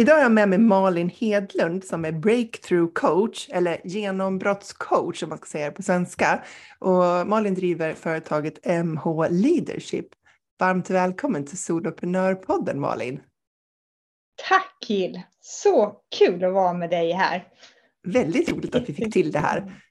Idag 0.00 0.14
har 0.14 0.22
jag 0.22 0.32
med 0.32 0.48
mig 0.48 0.58
Malin 0.58 1.08
Hedlund 1.08 1.84
som 1.84 2.04
är 2.04 2.12
breakthrough 2.12 2.92
coach 2.92 3.48
eller 3.52 3.80
genombrottscoach 3.84 5.22
om 5.22 5.28
man 5.28 5.38
ska 5.38 5.46
säga 5.46 5.66
det 5.66 5.72
på 5.72 5.82
svenska. 5.82 6.44
Och 6.78 7.26
Malin 7.26 7.54
driver 7.54 7.94
företaget 7.94 8.66
MH 8.84 9.28
Leadership. 9.30 10.06
Varmt 10.58 10.90
välkommen 10.90 11.46
till 11.46 11.58
Soloprenörpodden 11.58 12.80
Malin. 12.80 13.20
Tack 14.48 14.76
Jill! 14.88 15.22
Så 15.40 15.96
kul 16.18 16.44
att 16.44 16.52
vara 16.54 16.72
med 16.72 16.90
dig 16.90 17.12
här. 17.12 17.48
Väldigt 18.06 18.52
roligt 18.52 18.74
att 18.74 18.88
vi 18.88 18.94
fick 18.94 19.12
till 19.12 19.32
det 19.32 19.38
här. 19.38 19.82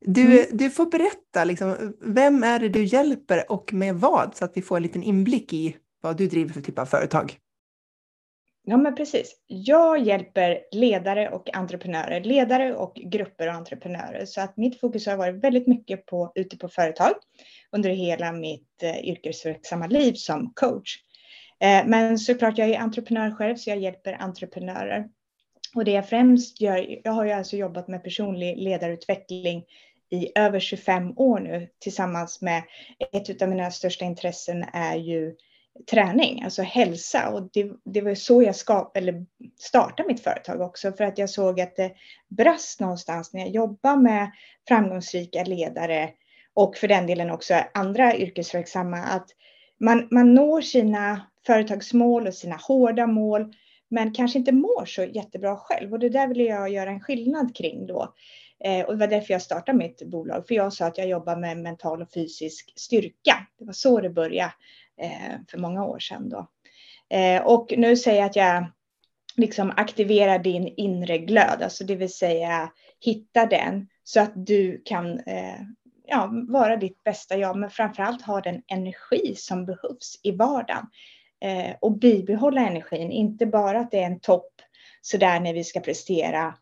Du, 0.00 0.24
mm. 0.24 0.56
du 0.56 0.70
får 0.70 0.86
berätta, 0.86 1.44
liksom, 1.44 1.94
vem 2.00 2.42
är 2.42 2.58
det 2.58 2.68
du 2.68 2.84
hjälper 2.84 3.52
och 3.52 3.72
med 3.72 3.94
vad 3.94 4.36
så 4.36 4.44
att 4.44 4.52
vi 4.54 4.62
får 4.62 4.76
en 4.76 4.82
liten 4.82 5.02
inblick 5.02 5.52
i 5.52 5.76
vad 6.00 6.16
du 6.16 6.26
driver 6.26 6.52
för 6.52 6.60
typ 6.60 6.78
av 6.78 6.86
företag. 6.86 7.38
Ja, 8.68 8.76
men 8.76 8.94
precis. 8.94 9.36
Jag 9.46 9.98
hjälper 9.98 10.60
ledare 10.72 11.28
och 11.28 11.56
entreprenörer, 11.56 12.20
ledare 12.20 12.74
och 12.74 12.94
grupper 12.94 13.48
och 13.48 13.54
entreprenörer. 13.54 14.26
Så 14.26 14.40
att 14.40 14.56
mitt 14.56 14.80
fokus 14.80 15.06
har 15.06 15.16
varit 15.16 15.44
väldigt 15.44 15.66
mycket 15.66 16.06
på, 16.06 16.32
ute 16.34 16.56
på 16.56 16.68
företag 16.68 17.12
under 17.72 17.90
hela 17.90 18.32
mitt 18.32 18.82
eh, 18.82 18.98
yrkesverksamma 19.04 19.86
liv 19.86 20.12
som 20.12 20.52
coach. 20.54 20.96
Eh, 21.60 21.86
men 21.86 22.18
såklart, 22.18 22.58
jag 22.58 22.68
är 22.68 22.78
entreprenör 22.78 23.30
själv, 23.30 23.56
så 23.56 23.70
jag 23.70 23.78
hjälper 23.78 24.22
entreprenörer. 24.22 25.08
Och 25.74 25.84
det 25.84 25.92
jag 25.92 26.08
främst 26.08 26.60
gör, 26.60 27.00
jag 27.04 27.12
har 27.12 27.24
ju 27.24 27.32
alltså 27.32 27.56
jobbat 27.56 27.88
med 27.88 28.04
personlig 28.04 28.58
ledarutveckling 28.58 29.64
i 30.10 30.38
över 30.38 30.60
25 30.60 31.18
år 31.18 31.40
nu 31.40 31.68
tillsammans 31.78 32.42
med 32.42 32.62
ett 33.12 33.42
av 33.42 33.48
mina 33.48 33.70
största 33.70 34.04
intressen 34.04 34.64
är 34.72 34.96
ju 34.96 35.34
träning, 35.90 36.42
alltså 36.42 36.62
hälsa. 36.62 37.28
Och 37.28 37.48
det, 37.52 37.70
det 37.84 38.00
var 38.00 38.14
så 38.14 38.42
jag 38.42 38.56
skap, 38.56 38.96
eller 38.96 39.26
startade 39.58 40.08
mitt 40.08 40.20
företag 40.20 40.60
också, 40.60 40.92
för 40.92 41.04
att 41.04 41.18
jag 41.18 41.30
såg 41.30 41.60
att 41.60 41.76
det 41.76 41.92
brast 42.28 42.80
någonstans 42.80 43.32
när 43.32 43.40
jag 43.40 43.50
jobbade 43.50 44.02
med 44.02 44.30
framgångsrika 44.68 45.44
ledare 45.44 46.10
och 46.54 46.76
för 46.76 46.88
den 46.88 47.06
delen 47.06 47.30
också 47.30 47.54
andra 47.74 48.16
yrkesverksamma, 48.16 48.96
att 48.96 49.28
man, 49.80 50.08
man 50.10 50.34
når 50.34 50.60
sina 50.60 51.20
företagsmål 51.46 52.26
och 52.26 52.34
sina 52.34 52.56
hårda 52.56 53.06
mål, 53.06 53.54
men 53.88 54.14
kanske 54.14 54.38
inte 54.38 54.52
mår 54.52 54.84
så 54.84 55.04
jättebra 55.04 55.56
själv. 55.56 55.92
Och 55.92 55.98
det 55.98 56.08
där 56.08 56.28
ville 56.28 56.44
jag 56.44 56.72
göra 56.72 56.90
en 56.90 57.00
skillnad 57.00 57.56
kring 57.56 57.86
då. 57.86 58.14
Eh, 58.64 58.86
och 58.86 58.92
det 58.92 58.98
var 58.98 59.06
därför 59.06 59.32
jag 59.32 59.42
startade 59.42 59.78
mitt 59.78 60.02
bolag, 60.06 60.46
för 60.48 60.54
jag 60.54 60.72
sa 60.72 60.86
att 60.86 60.98
jag 60.98 61.08
jobbar 61.08 61.36
med 61.36 61.58
mental 61.58 62.02
och 62.02 62.12
fysisk 62.12 62.72
styrka. 62.76 63.46
Det 63.58 63.64
var 63.64 63.72
så 63.72 64.00
det 64.00 64.10
började. 64.10 64.52
Eh, 65.00 65.36
för 65.50 65.58
många 65.58 65.84
år 65.84 65.98
sedan. 65.98 66.28
Då. 66.28 66.48
Eh, 67.16 67.42
och 67.42 67.74
nu 67.76 67.96
säger 67.96 68.18
jag 68.18 68.26
att 68.26 68.36
jag 68.36 68.66
liksom 69.36 69.72
aktiverar 69.76 70.38
din 70.38 70.74
inre 70.76 71.18
glöd, 71.18 71.62
alltså 71.62 71.84
det 71.84 71.96
vill 71.96 72.12
säga 72.12 72.72
hitta 73.00 73.46
den 73.46 73.88
så 74.04 74.20
att 74.20 74.32
du 74.34 74.82
kan 74.84 75.18
eh, 75.20 75.60
ja, 76.06 76.30
vara 76.48 76.76
ditt 76.76 77.04
bästa 77.04 77.36
jag, 77.36 77.56
men 77.56 77.70
framförallt 77.70 78.22
ha 78.22 78.40
den 78.40 78.62
energi 78.66 79.34
som 79.36 79.66
behövs 79.66 80.20
i 80.22 80.32
vardagen 80.32 80.86
och 81.80 81.98
bibehålla 81.98 82.60
energin, 82.60 83.10
inte 83.10 83.46
bara 83.46 83.80
att 83.80 83.90
det 83.90 83.98
är 83.98 84.06
en 84.06 84.20
topp 84.20 84.52
sådär 85.02 85.40
när 85.40 85.54
vi 85.54 85.64
ska 85.64 85.80
prestera 85.80 86.54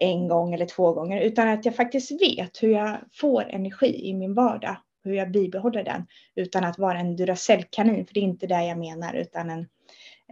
en 0.00 0.28
gång 0.28 0.54
eller 0.54 0.66
två 0.66 0.92
gånger, 0.92 1.20
utan 1.20 1.48
att 1.48 1.64
jag 1.64 1.76
faktiskt 1.76 2.22
vet 2.22 2.62
hur 2.62 2.70
jag 2.70 2.96
får 3.12 3.50
energi 3.50 4.08
i 4.08 4.14
min 4.14 4.34
vardag 4.34 4.76
hur 5.06 5.14
jag 5.14 5.30
bibehåller 5.30 5.84
den 5.84 6.06
utan 6.34 6.64
att 6.64 6.78
vara 6.78 6.98
en 6.98 7.16
Duracell-kanin, 7.16 8.06
för 8.06 8.14
det 8.14 8.20
är 8.20 8.24
inte 8.24 8.46
det 8.46 8.64
jag 8.64 8.78
menar, 8.78 9.14
utan 9.14 9.50
en 9.50 9.66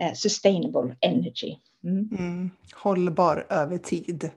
eh, 0.00 0.12
sustainable 0.14 0.96
energy. 1.00 1.56
Mm. 1.84 2.08
Mm. 2.18 2.50
Hållbar 2.74 3.46
över 3.48 3.78
tid. 3.78 4.30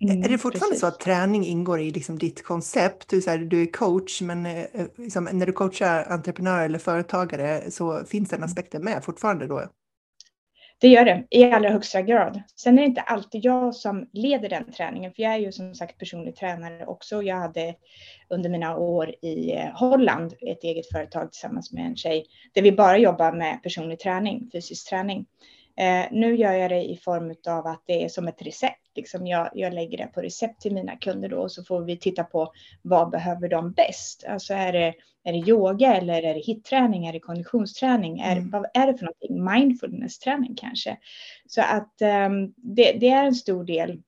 Mm, 0.00 0.22
är 0.22 0.28
det 0.28 0.38
fortfarande 0.38 0.68
precis. 0.68 0.80
så 0.80 0.86
att 0.86 1.00
träning 1.00 1.46
ingår 1.46 1.80
i 1.80 1.90
liksom 1.90 2.18
ditt 2.18 2.44
koncept? 2.44 3.08
Du, 3.08 3.22
så 3.22 3.30
här, 3.30 3.38
du 3.38 3.62
är 3.62 3.66
coach, 3.66 4.22
men 4.22 4.46
eh, 4.46 4.64
liksom, 4.96 5.28
när 5.32 5.46
du 5.46 5.52
coachar 5.52 6.12
entreprenörer 6.12 6.64
eller 6.64 6.78
företagare 6.78 7.70
så 7.70 8.04
finns 8.04 8.28
den 8.28 8.36
mm. 8.36 8.46
aspekten 8.46 8.84
med 8.84 9.04
fortfarande 9.04 9.46
då? 9.46 9.68
Det 10.82 10.88
gör 10.88 11.04
det 11.04 11.24
i 11.30 11.44
allra 11.44 11.70
högsta 11.70 12.02
grad. 12.02 12.42
Sen 12.56 12.78
är 12.78 12.82
det 12.82 12.86
inte 12.86 13.00
alltid 13.00 13.44
jag 13.44 13.74
som 13.74 14.08
leder 14.12 14.48
den 14.48 14.72
träningen, 14.72 15.12
för 15.12 15.22
jag 15.22 15.32
är 15.34 15.38
ju 15.38 15.52
som 15.52 15.74
sagt 15.74 15.98
personlig 15.98 16.36
tränare 16.36 16.86
också. 16.86 17.22
Jag 17.22 17.36
hade 17.36 17.74
under 18.28 18.50
mina 18.50 18.76
år 18.76 19.14
i 19.22 19.52
eh, 19.52 19.68
Holland 19.74 20.32
ett 20.32 20.64
eget 20.64 20.88
företag 20.92 21.32
tillsammans 21.32 21.72
med 21.72 21.86
en 21.86 21.96
tjej 21.96 22.26
där 22.54 22.62
vi 22.62 22.72
bara 22.72 22.98
jobbar 22.98 23.32
med 23.32 23.62
personlig 23.62 23.98
träning, 24.00 24.50
fysisk 24.52 24.88
träning. 24.88 25.26
Eh, 25.76 26.06
nu 26.10 26.36
gör 26.36 26.52
jag 26.52 26.70
det 26.70 26.82
i 26.82 26.96
form 26.96 27.34
av 27.48 27.66
att 27.66 27.82
det 27.86 28.04
är 28.04 28.08
som 28.08 28.28
ett 28.28 28.42
recept. 28.42 28.78
Liksom 28.96 29.26
jag, 29.26 29.50
jag 29.54 29.74
lägger 29.74 29.98
det 29.98 30.06
på 30.06 30.20
recept 30.20 30.60
till 30.60 30.74
mina 30.74 30.96
kunder 30.96 31.28
då 31.28 31.38
och 31.38 31.52
så 31.52 31.64
får 31.64 31.80
vi 31.80 31.98
titta 31.98 32.24
på 32.24 32.52
vad 32.82 33.10
behöver 33.10 33.48
de 33.48 33.72
bäst? 33.72 34.24
Alltså 34.28 34.54
är 34.54 34.72
det, 34.72 34.94
är 35.24 35.32
det 35.32 35.48
yoga 35.48 35.94
eller 35.96 36.22
är 36.22 36.34
det 36.34 36.40
hitträning? 36.40 37.06
Är 37.06 37.12
det 37.12 37.20
konditionsträning? 37.20 38.20
Är, 38.20 38.36
mm. 38.36 38.50
Vad 38.50 38.66
är 38.74 38.86
det 38.86 38.98
för 38.98 39.04
någonting? 39.04 39.44
Mindfulness-träning 39.44 40.54
kanske? 40.56 40.96
Så 41.46 41.60
att 41.60 42.02
um, 42.26 42.54
det, 42.56 42.92
det 42.92 43.08
är 43.08 43.24
en 43.24 43.34
stor 43.34 43.64
del 43.64 44.02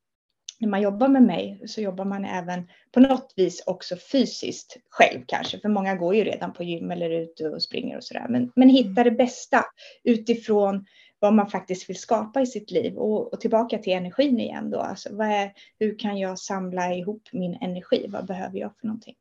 när 0.65 0.69
man 0.69 0.83
jobbar 0.83 1.09
med 1.09 1.23
mig 1.23 1.61
så 1.67 1.81
jobbar 1.81 2.05
man 2.05 2.25
även 2.25 2.69
på 2.93 3.01
något 3.01 3.33
vis 3.37 3.63
också 3.67 3.97
fysiskt 4.13 4.77
själv 4.91 5.21
kanske. 5.27 5.61
För 5.61 5.69
många 5.69 5.95
går 5.95 6.15
ju 6.15 6.25
redan 6.25 6.53
på 6.53 6.63
gym 6.65 6.91
eller 6.91 7.11
ute 7.11 7.49
och 7.49 7.63
springer 7.63 7.97
och 7.97 8.05
sådär. 8.05 8.27
Men, 8.29 8.53
men 8.57 8.69
hitta 8.69 9.01
mm. 9.01 9.05
det 9.05 9.11
bästa 9.11 9.65
utifrån 10.05 10.87
vad 11.25 11.35
man 11.35 11.51
faktiskt 11.51 11.91
vill 11.91 11.99
skapa 11.99 12.41
i 12.41 12.47
sitt 12.47 12.71
liv. 12.71 12.97
Och, 12.97 13.33
och 13.33 13.41
tillbaka 13.41 13.79
till 13.79 13.93
energin 13.93 14.41
igen 14.41 14.71
då. 14.71 14.81
Alltså, 14.81 15.09
vad 15.13 15.27
är, 15.27 15.53
hur 15.79 15.99
kan 15.99 16.19
jag 16.19 16.39
samla 16.39 16.95
ihop 16.95 17.23
min 17.33 17.55
energi? 17.55 18.07
Vad 18.09 18.27
behöver 18.27 18.59
jag 18.59 18.71
för 18.81 18.87
någonting? 18.87 19.15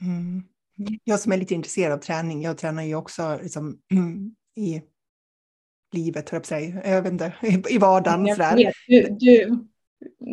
Mm. 0.00 0.42
Jag 1.04 1.20
som 1.20 1.32
är 1.32 1.36
lite 1.36 1.54
intresserad 1.54 1.92
av 1.92 1.98
träning, 1.98 2.42
jag 2.42 2.58
tränar 2.58 2.82
ju 2.82 2.94
också 2.94 3.38
liksom, 3.42 3.78
i 4.56 4.82
livet, 5.92 6.28
jag, 6.32 6.46
säga. 6.46 6.82
jag 6.84 7.02
vet 7.02 7.12
inte, 7.12 7.32
i 7.68 7.78
vardagen. 7.78 8.26
Jag 8.26 8.72
du, 8.86 9.08
du, 9.10 9.58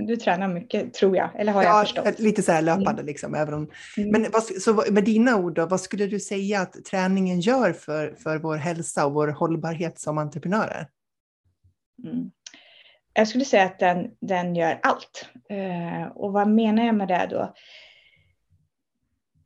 du 0.07 0.15
tränar 0.15 0.47
mycket, 0.47 0.93
tror 0.93 1.17
jag, 1.17 1.29
eller 1.35 1.51
har 1.51 1.63
ja, 1.63 1.69
jag 1.69 1.87
förstått? 1.87 2.19
lite 2.19 2.41
så 2.41 2.51
här 2.51 2.61
löpande 2.61 2.91
mm. 2.91 3.05
liksom. 3.05 3.35
Även 3.35 3.53
om, 3.53 3.69
mm. 3.97 4.11
Men 4.11 4.31
vad, 4.31 4.43
så 4.43 4.83
med 4.91 5.03
dina 5.03 5.37
ord, 5.37 5.55
då, 5.55 5.65
vad 5.65 5.81
skulle 5.81 6.07
du 6.07 6.19
säga 6.19 6.61
att 6.61 6.85
träningen 6.85 7.39
gör 7.39 7.73
för, 7.73 8.15
för 8.23 8.37
vår 8.37 8.55
hälsa 8.55 9.05
och 9.05 9.13
vår 9.13 9.27
hållbarhet 9.27 9.99
som 9.99 10.17
entreprenörer? 10.17 10.87
Mm. 12.03 12.31
Jag 13.13 13.27
skulle 13.27 13.45
säga 13.45 13.63
att 13.63 13.79
den, 13.79 14.11
den 14.21 14.55
gör 14.55 14.79
allt. 14.83 15.29
Eh, 15.49 16.07
och 16.07 16.33
vad 16.33 16.47
menar 16.47 16.85
jag 16.85 16.95
med 16.95 17.07
det 17.07 17.27
då? 17.29 17.53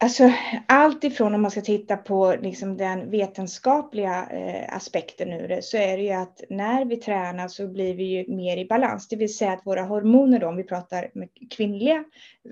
Alltså 0.02 0.32
allt 0.68 1.04
ifrån 1.04 1.36
om 1.36 1.42
man 1.42 1.52
ska 1.52 1.62
titta 1.62 1.98
på 1.98 2.36
liksom 2.42 2.78
den 2.78 3.12
vetenskapliga 3.12 4.28
eh, 4.32 4.76
aspekten 4.76 5.34
ur 5.34 5.48
det 5.48 5.62
så 5.62 5.78
är 5.78 5.98
det 5.98 6.04
ju 6.04 6.12
att 6.12 6.42
när 6.50 6.86
vi 6.86 6.98
tränar 6.98 7.48
så 7.48 7.68
blir 7.68 7.94
vi 7.94 8.04
ju 8.04 8.36
mer 8.36 8.58
i 8.58 8.66
balans. 8.66 9.08
Det 9.08 9.16
vill 9.16 9.36
säga 9.36 9.52
att 9.52 9.66
våra 9.66 9.82
hormoner 9.82 10.40
då, 10.40 10.48
om 10.48 10.56
vi 10.56 10.64
pratar 10.64 11.12
med 11.14 11.30
kvinnliga, 11.50 12.04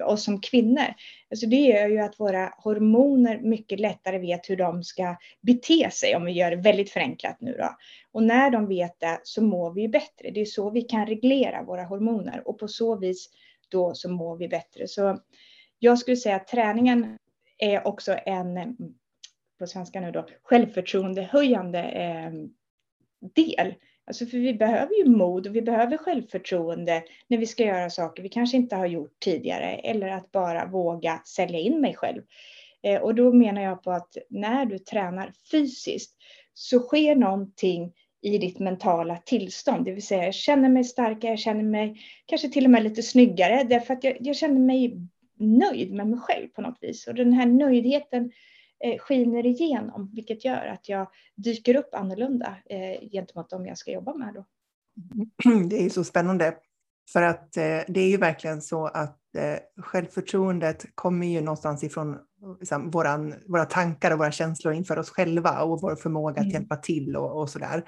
och 0.03 0.19
som 0.19 0.41
kvinnor, 0.41 0.94
alltså 1.31 1.47
det 1.47 1.55
gör 1.55 1.88
ju 1.88 1.99
att 1.99 2.19
våra 2.19 2.53
hormoner 2.57 3.39
mycket 3.39 3.79
lättare 3.79 4.19
vet 4.19 4.50
hur 4.50 4.57
de 4.57 4.83
ska 4.83 5.15
bete 5.41 5.89
sig 5.91 6.15
om 6.15 6.25
vi 6.25 6.31
gör 6.31 6.51
det 6.51 6.57
väldigt 6.57 6.91
förenklat 6.91 7.38
nu 7.41 7.55
då. 7.57 7.69
Och 8.11 8.23
när 8.23 8.50
de 8.50 8.67
vet 8.67 9.00
det 9.00 9.19
så 9.23 9.43
mår 9.43 9.73
vi 9.73 9.81
ju 9.81 9.88
bättre. 9.88 10.31
Det 10.31 10.41
är 10.41 10.45
så 10.45 10.69
vi 10.69 10.81
kan 10.81 11.05
reglera 11.05 11.63
våra 11.63 11.83
hormoner 11.83 12.41
och 12.45 12.59
på 12.59 12.67
så 12.67 12.95
vis 12.95 13.29
då 13.69 13.93
så 13.93 14.09
mår 14.09 14.38
vi 14.38 14.47
bättre. 14.47 14.88
Så 14.88 15.19
jag 15.79 16.00
skulle 16.00 16.17
säga 16.17 16.35
att 16.35 16.47
träningen 16.47 17.17
är 17.57 17.88
också 17.88 18.18
en, 18.25 18.57
eh, 18.57 18.68
på 19.59 19.68
svenska 19.68 20.01
nu 20.01 20.12
då, 20.12 20.25
självförtroendehöjande 20.44 21.80
eh, 21.80 22.31
del. 23.36 23.74
Alltså 24.07 24.25
för 24.25 24.38
vi 24.38 24.54
behöver 24.54 24.95
ju 24.95 25.06
mod 25.06 25.48
och 25.48 25.56
vi 25.56 25.62
behöver 25.62 25.98
självförtroende 25.98 27.04
när 27.27 27.38
vi 27.38 27.45
ska 27.45 27.63
göra 27.63 27.89
saker 27.89 28.24
vi 28.24 28.30
kanske 28.30 28.57
inte 28.57 28.75
har 28.75 28.86
gjort 28.86 29.19
tidigare 29.19 29.75
eller 29.75 30.07
att 30.07 30.31
bara 30.31 30.65
våga 30.65 31.21
sälja 31.25 31.59
in 31.59 31.81
mig 31.81 31.95
själv. 31.95 32.21
Eh, 32.83 33.01
och 33.01 33.15
då 33.15 33.33
menar 33.33 33.62
jag 33.62 33.83
på 33.83 33.92
att 33.92 34.18
när 34.30 34.65
du 34.65 34.80
tränar 34.80 35.33
fysiskt 35.51 36.15
så 36.53 36.80
sker 36.80 37.15
någonting 37.15 37.94
i 38.21 38.38
ditt 38.38 38.60
mentala 38.60 39.18
tillstånd, 39.18 39.86
det 39.86 39.92
vill 39.92 40.06
säga 40.06 40.25
jag 40.25 40.33
känner 40.33 40.69
mig 40.69 40.83
starkare, 40.83 41.31
jag 41.31 41.39
känner 41.39 41.63
mig 41.63 42.01
kanske 42.25 42.50
till 42.50 42.65
och 42.65 42.71
med 42.71 42.83
lite 42.83 43.03
snyggare 43.03 43.63
därför 43.63 43.94
att 43.94 44.03
jag, 44.03 44.18
jag 44.19 44.36
känner 44.36 44.60
mig 44.60 44.98
nöjd 45.39 45.94
med 45.94 46.07
mig 46.07 46.19
själv 46.19 46.48
på 46.48 46.62
något 46.62 46.78
vis. 46.81 47.07
Och 47.07 47.16
den 47.16 47.34
här 47.34 47.45
nöjdheten 47.45 48.31
eh, 48.84 49.00
skiner 49.00 49.45
igenom, 49.45 50.12
vilket 50.13 50.45
gör 50.45 50.66
att 50.66 50.89
jag 50.89 51.07
dyker 51.36 51.75
upp 51.75 51.94
annorlunda 51.94 52.56
eh, 52.66 53.10
gentemot 53.12 53.50
dem 53.50 53.66
jag 53.66 53.78
ska 53.78 53.92
jobba 53.92 54.13
med 54.13 54.34
då. 54.34 54.45
Det 55.69 55.86
är 55.86 55.89
så 55.89 56.04
spännande. 56.04 56.56
För 57.13 57.22
att 57.22 57.57
eh, 57.57 57.80
det 57.88 58.00
är 58.00 58.10
ju 58.10 58.18
verkligen 58.18 58.62
så 58.62 58.86
att 58.86 59.36
eh, 59.38 59.84
självförtroendet 59.84 60.86
kommer 60.95 61.28
ju 61.28 61.42
någonstans 61.42 61.84
ifrån 61.84 62.18
liksom, 62.60 62.89
våran, 62.89 63.36
våra 63.48 63.66
tankar 63.66 64.12
och 64.12 64.18
våra 64.18 64.31
känslor 64.31 64.74
inför 64.74 65.00
oss 65.00 65.10
själva 65.10 65.63
och 65.63 65.81
vår 65.81 65.95
förmåga 65.95 66.38
mm. 66.38 66.48
att 66.48 66.54
hjälpa 66.54 66.75
till 66.75 67.16
och, 67.16 67.42
och 67.42 67.50
sådär. 67.50 67.84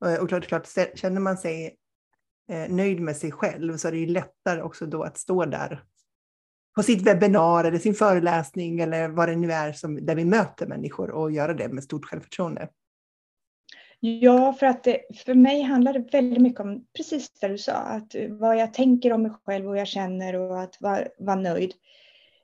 Och, 0.00 0.22
och 0.22 0.28
klart, 0.28 0.46
klart, 0.46 0.68
känner 0.94 1.20
man 1.20 1.36
sig 1.36 1.76
eh, 2.50 2.68
nöjd 2.68 3.00
med 3.00 3.16
sig 3.16 3.32
själv 3.32 3.76
så 3.76 3.88
är 3.88 3.92
det 3.92 3.98
ju 3.98 4.06
lättare 4.06 4.62
också 4.62 4.86
då 4.86 5.02
att 5.02 5.18
stå 5.18 5.44
där 5.44 5.84
på 6.74 6.82
sitt 6.82 7.02
webbinar 7.02 7.64
eller 7.64 7.78
sin 7.78 7.94
föreläsning 7.94 8.80
eller 8.80 9.08
vad 9.08 9.28
det 9.28 9.36
nu 9.36 9.52
är 9.52 9.72
som, 9.72 10.06
där 10.06 10.14
vi 10.14 10.24
möter 10.24 10.66
människor 10.66 11.10
och 11.10 11.32
göra 11.32 11.54
det 11.54 11.68
med 11.68 11.84
stort 11.84 12.04
självförtroende. 12.04 12.68
Ja, 14.00 14.52
för 14.52 14.66
att 14.66 14.84
det, 14.84 15.00
för 15.24 15.34
mig 15.34 15.62
handlar 15.62 15.92
det 15.92 16.12
väldigt 16.12 16.42
mycket 16.42 16.60
om 16.60 16.84
precis 16.96 17.30
det 17.30 17.48
du 17.48 17.58
sa, 17.58 17.72
att 17.72 18.14
vad 18.28 18.56
jag 18.56 18.74
tänker 18.74 19.12
om 19.12 19.22
mig 19.22 19.32
själv 19.44 19.64
och 19.64 19.70
vad 19.70 19.80
jag 19.80 19.88
känner 19.88 20.36
och 20.36 20.60
att 20.60 20.76
vara, 20.80 21.04
vara 21.18 21.36
nöjd. 21.36 21.72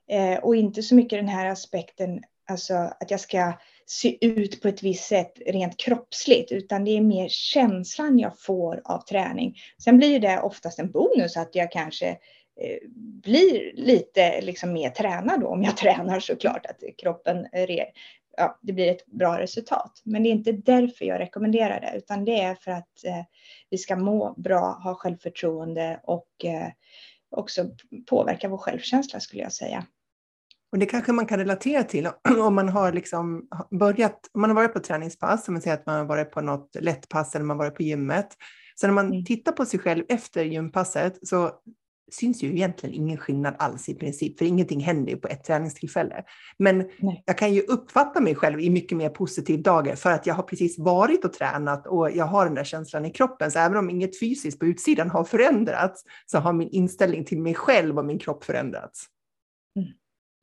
Eh, 0.09 0.39
och 0.39 0.55
inte 0.55 0.83
så 0.83 0.95
mycket 0.95 1.19
den 1.19 1.27
här 1.27 1.45
aspekten, 1.45 2.21
alltså 2.49 2.73
att 2.73 3.11
jag 3.11 3.19
ska 3.19 3.53
se 3.85 4.25
ut 4.25 4.61
på 4.61 4.67
ett 4.67 4.83
visst 4.83 5.03
sätt 5.03 5.33
rent 5.45 5.77
kroppsligt, 5.77 6.51
utan 6.51 6.83
det 6.83 6.97
är 6.97 7.01
mer 7.01 7.27
känslan 7.29 8.19
jag 8.19 8.39
får 8.39 8.81
av 8.83 9.01
träning. 9.01 9.55
Sen 9.83 9.97
blir 9.97 10.19
det 10.19 10.41
oftast 10.41 10.79
en 10.79 10.91
bonus 10.91 11.37
att 11.37 11.55
jag 11.55 11.71
kanske 11.71 12.07
eh, 12.07 12.17
blir 13.23 13.71
lite 13.73 14.41
liksom 14.41 14.73
mer 14.73 14.89
tränad 14.89 15.41
då, 15.41 15.47
om 15.47 15.63
jag 15.63 15.77
tränar 15.77 16.19
såklart, 16.19 16.65
att 16.65 16.83
kroppen 16.97 17.47
ja, 18.37 18.59
det 18.61 18.73
blir 18.73 18.91
ett 18.91 19.05
bra 19.05 19.39
resultat. 19.39 20.01
Men 20.03 20.23
det 20.23 20.29
är 20.29 20.31
inte 20.31 20.51
därför 20.51 21.05
jag 21.05 21.19
rekommenderar 21.19 21.81
det, 21.81 21.97
utan 21.97 22.25
det 22.25 22.41
är 22.41 22.55
för 22.55 22.71
att 22.71 23.05
eh, 23.05 23.23
vi 23.69 23.77
ska 23.77 23.95
må 23.95 24.33
bra, 24.37 24.79
ha 24.83 24.95
självförtroende 24.95 25.99
och 26.03 26.45
eh, 26.45 26.67
också 27.29 27.65
påverka 28.09 28.49
vår 28.49 28.57
självkänsla 28.57 29.19
skulle 29.19 29.43
jag 29.43 29.53
säga. 29.53 29.85
Och 30.71 30.79
det 30.79 30.85
kanske 30.85 31.11
man 31.11 31.25
kan 31.25 31.39
relatera 31.39 31.83
till 31.83 32.09
om 32.39 32.55
man 32.55 32.69
har 32.69 32.93
liksom 32.93 33.47
börjat, 33.71 34.29
om 34.33 34.41
man 34.41 34.49
har 34.49 34.55
varit 34.55 34.73
på 34.73 34.79
träningspass, 34.79 35.47
om 35.47 35.53
man 35.53 35.61
säger 35.61 35.77
att 35.77 35.85
man 35.85 35.97
har 35.97 36.05
varit 36.05 36.31
på 36.31 36.41
något 36.41 36.75
lättpass 36.79 37.35
eller 37.35 37.45
man 37.45 37.57
har 37.57 37.65
varit 37.65 37.75
på 37.75 37.83
gymmet. 37.83 38.27
Så 38.75 38.87
när 38.87 38.93
man 38.93 39.05
mm. 39.05 39.25
tittar 39.25 39.51
på 39.51 39.65
sig 39.65 39.79
själv 39.79 40.03
efter 40.09 40.43
gympasset 40.43 41.27
så 41.27 41.51
syns 42.11 42.43
ju 42.43 42.47
egentligen 42.47 42.95
ingen 42.95 43.17
skillnad 43.17 43.55
alls 43.59 43.89
i 43.89 43.93
princip, 43.93 44.37
för 44.37 44.45
ingenting 44.45 44.79
händer 44.79 45.11
ju 45.11 45.17
på 45.17 45.27
ett 45.27 45.43
träningstillfälle. 45.43 46.23
Men 46.57 46.89
Nej. 46.99 47.23
jag 47.25 47.37
kan 47.37 47.53
ju 47.53 47.61
uppfatta 47.61 48.21
mig 48.21 48.35
själv 48.35 48.59
i 48.59 48.69
mycket 48.69 48.97
mer 48.97 49.09
positiv 49.09 49.61
dager 49.61 49.95
för 49.95 50.11
att 50.11 50.27
jag 50.27 50.33
har 50.33 50.43
precis 50.43 50.79
varit 50.79 51.25
och 51.25 51.33
tränat 51.33 51.87
och 51.87 52.11
jag 52.11 52.25
har 52.25 52.45
den 52.45 52.55
där 52.55 52.63
känslan 52.63 53.05
i 53.05 53.11
kroppen. 53.11 53.51
Så 53.51 53.59
även 53.59 53.77
om 53.77 53.89
inget 53.89 54.19
fysiskt 54.19 54.59
på 54.59 54.65
utsidan 54.65 55.09
har 55.09 55.23
förändrats 55.23 56.03
så 56.25 56.37
har 56.37 56.53
min 56.53 56.69
inställning 56.69 57.25
till 57.25 57.41
mig 57.41 57.53
själv 57.53 57.97
och 57.97 58.05
min 58.05 58.19
kropp 58.19 58.43
förändrats. 58.43 59.05
Mm. 59.75 59.89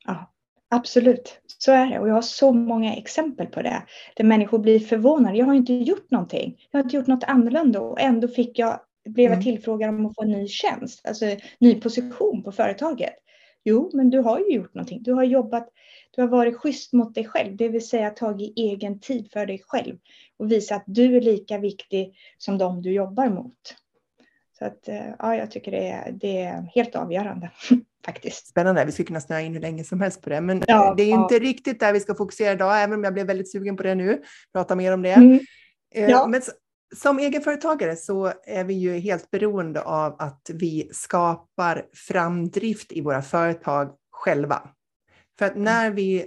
Ja, 0.05 0.33
absolut. 0.69 1.41
Så 1.47 1.71
är 1.71 1.85
det. 1.87 1.99
Och 1.99 2.09
jag 2.09 2.13
har 2.13 2.21
så 2.21 2.51
många 2.53 2.95
exempel 2.95 3.47
på 3.47 3.61
det. 3.61 3.83
Där 4.15 4.23
människor 4.23 4.59
blir 4.59 4.79
förvånade. 4.79 5.37
Jag 5.37 5.45
har 5.45 5.53
inte 5.53 5.73
gjort 5.73 6.11
någonting. 6.11 6.55
Jag 6.71 6.79
har 6.79 6.83
inte 6.83 6.95
gjort 6.95 7.07
något 7.07 7.23
annorlunda 7.23 7.79
och 7.79 8.01
ändå 8.01 8.27
fick 8.27 8.59
jag 8.59 8.79
blev 9.05 9.23
jag 9.23 9.33
mm. 9.33 9.43
tillfrågad 9.43 9.89
om 9.89 10.05
att 10.05 10.15
få 10.15 10.23
en 10.23 10.31
ny 10.31 10.47
tjänst, 10.47 11.07
alltså 11.07 11.25
ny 11.59 11.81
position 11.81 12.43
på 12.43 12.51
företaget. 12.51 13.13
Jo, 13.63 13.91
men 13.93 14.09
du 14.09 14.19
har 14.19 14.39
ju 14.39 14.55
gjort 14.55 14.73
någonting. 14.73 15.03
Du 15.03 15.13
har 15.13 15.23
jobbat, 15.23 15.69
du 16.15 16.21
har 16.21 16.29
varit 16.29 16.57
schysst 16.57 16.93
mot 16.93 17.15
dig 17.15 17.25
själv, 17.25 17.55
det 17.55 17.69
vill 17.69 17.87
säga 17.87 18.09
tagit 18.09 18.53
egen 18.57 18.99
tid 18.99 19.31
för 19.31 19.45
dig 19.45 19.61
själv 19.67 19.97
och 20.37 20.51
visat 20.51 20.77
att 20.77 20.83
du 20.87 21.17
är 21.17 21.21
lika 21.21 21.57
viktig 21.57 22.15
som 22.37 22.57
de 22.57 22.81
du 22.81 22.91
jobbar 22.91 23.29
mot. 23.29 23.75
Så 24.59 24.65
att 24.65 24.87
eh, 24.87 25.09
ja, 25.19 25.35
jag 25.35 25.51
tycker 25.51 25.71
det 25.71 25.87
är, 25.87 26.11
det 26.11 26.41
är 26.41 26.69
helt 26.75 26.95
avgörande 26.95 27.51
faktiskt. 28.05 28.47
Spännande, 28.47 28.85
vi 28.85 28.91
skulle 28.91 29.07
kunna 29.07 29.21
snöa 29.21 29.41
in 29.41 29.53
hur 29.53 29.61
länge 29.61 29.83
som 29.83 30.01
helst 30.01 30.21
på 30.21 30.29
det, 30.29 30.41
men 30.41 30.63
ja, 30.67 30.93
det 30.97 31.03
är 31.03 31.09
ja. 31.09 31.23
inte 31.23 31.39
riktigt 31.39 31.79
där 31.79 31.93
vi 31.93 31.99
ska 31.99 32.15
fokusera 32.15 32.51
idag, 32.51 32.83
även 32.83 32.93
om 32.93 33.03
jag 33.03 33.13
blev 33.13 33.27
väldigt 33.27 33.51
sugen 33.51 33.77
på 33.77 33.83
det 33.83 33.95
nu, 33.95 34.21
prata 34.53 34.75
mer 34.75 34.93
om 34.93 35.01
det. 35.01 35.13
Mm. 35.13 35.39
Eh, 35.95 36.09
ja. 36.09 36.27
Men 36.27 36.41
som 36.95 37.19
egenföretagare 37.19 37.95
så 37.95 38.33
är 38.43 38.63
vi 38.63 38.73
ju 38.73 38.97
helt 38.97 39.31
beroende 39.31 39.81
av 39.81 40.15
att 40.19 40.49
vi 40.53 40.89
skapar 40.91 41.85
framdrift 41.93 42.91
i 42.91 43.01
våra 43.01 43.21
företag 43.21 43.95
själva. 44.11 44.69
För 45.39 45.45
att 45.45 45.55
när 45.55 45.91
vi, 45.91 46.19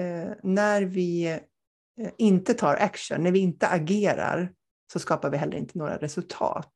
eh, 0.00 0.30
när 0.42 0.82
vi 0.82 1.26
eh, 1.26 2.10
inte 2.18 2.54
tar 2.54 2.74
action, 2.74 3.22
när 3.22 3.30
vi 3.30 3.38
inte 3.38 3.68
agerar, 3.68 4.52
så 4.92 4.98
skapar 4.98 5.30
vi 5.30 5.36
heller 5.36 5.56
inte 5.56 5.78
några 5.78 5.96
resultat. 5.96 6.72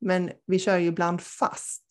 Men 0.00 0.30
vi 0.46 0.58
kör 0.58 0.78
ju 0.78 0.86
ibland 0.86 1.20
fast. 1.20 1.84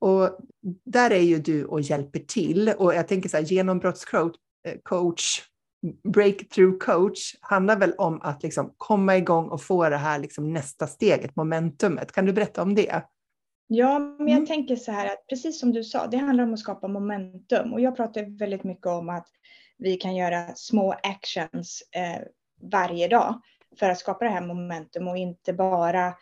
Och 0.00 0.38
där 0.84 1.10
är 1.10 1.20
ju 1.20 1.38
du 1.38 1.64
och 1.64 1.80
hjälper 1.80 2.20
till. 2.20 2.68
Och 2.68 2.94
jag 2.94 3.08
tänker 3.08 3.28
så 3.28 3.36
här, 3.36 3.44
genombrottscoach 3.44 4.32
eh, 4.68 5.44
breakthrough 6.12 6.78
coach 6.78 7.34
handlar 7.40 7.78
väl 7.78 7.92
om 7.92 8.20
att 8.22 8.42
liksom 8.42 8.74
komma 8.76 9.16
igång 9.16 9.48
och 9.48 9.62
få 9.62 9.88
det 9.88 9.96
här 9.96 10.18
liksom 10.18 10.52
nästa 10.52 10.86
steget, 10.86 11.36
momentumet. 11.36 12.12
Kan 12.12 12.26
du 12.26 12.32
berätta 12.32 12.62
om 12.62 12.74
det? 12.74 13.02
Ja, 13.66 13.98
men 13.98 14.28
jag 14.28 14.36
mm. 14.36 14.46
tänker 14.46 14.76
så 14.76 14.92
här 14.92 15.06
att 15.06 15.26
precis 15.28 15.60
som 15.60 15.72
du 15.72 15.84
sa, 15.84 16.06
det 16.06 16.16
handlar 16.16 16.44
om 16.44 16.54
att 16.54 16.60
skapa 16.60 16.88
momentum 16.88 17.72
och 17.72 17.80
jag 17.80 17.96
pratar 17.96 18.38
väldigt 18.38 18.64
mycket 18.64 18.86
om 18.86 19.08
att 19.08 19.26
vi 19.78 19.96
kan 19.96 20.16
göra 20.16 20.54
små 20.54 20.92
actions 21.02 21.82
eh, 21.96 22.22
varje 22.72 23.08
dag 23.08 23.40
för 23.78 23.90
att 23.90 23.98
skapa 23.98 24.24
det 24.24 24.30
här 24.30 24.46
momentum 24.46 25.08
och 25.08 25.16
inte 25.16 25.52
bara 25.52 26.14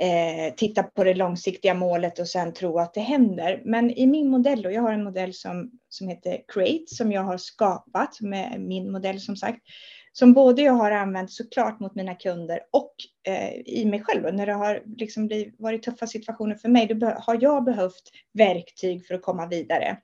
eh, 0.00 0.54
titta 0.54 0.82
på 0.82 1.04
det 1.04 1.14
långsiktiga 1.14 1.74
målet 1.74 2.18
och 2.18 2.28
sen 2.28 2.52
tro 2.52 2.78
att 2.78 2.94
det 2.94 3.00
händer. 3.00 3.62
Men 3.64 3.90
i 3.90 4.06
min 4.06 4.28
modell, 4.28 4.66
och 4.66 4.72
jag 4.72 4.82
har 4.82 4.92
en 4.92 5.04
modell 5.04 5.34
som, 5.34 5.70
som 5.88 6.08
heter 6.08 6.38
Create 6.48 6.94
som 6.94 7.12
jag 7.12 7.22
har 7.22 7.38
skapat 7.38 8.20
med 8.20 8.60
min 8.60 8.92
modell 8.92 9.20
som 9.20 9.36
sagt, 9.36 9.60
som 10.12 10.32
både 10.32 10.62
jag 10.62 10.72
har 10.72 10.90
använt 10.90 11.32
såklart 11.32 11.80
mot 11.80 11.94
mina 11.94 12.14
kunder 12.14 12.60
och 12.72 12.94
eh, 13.26 13.54
i 13.66 13.84
mig 13.84 14.02
själv. 14.02 14.34
När 14.34 14.46
det 14.46 14.52
har 14.52 14.82
liksom 14.96 15.26
blivit, 15.26 15.54
varit 15.58 15.82
tuffa 15.82 16.06
situationer 16.06 16.54
för 16.54 16.68
mig, 16.68 16.86
då 16.86 17.06
har 17.06 17.38
jag 17.40 17.64
behövt 17.64 18.02
verktyg 18.32 19.06
för 19.06 19.14
att 19.14 19.22
komma 19.22 19.46
vidare. 19.46 19.98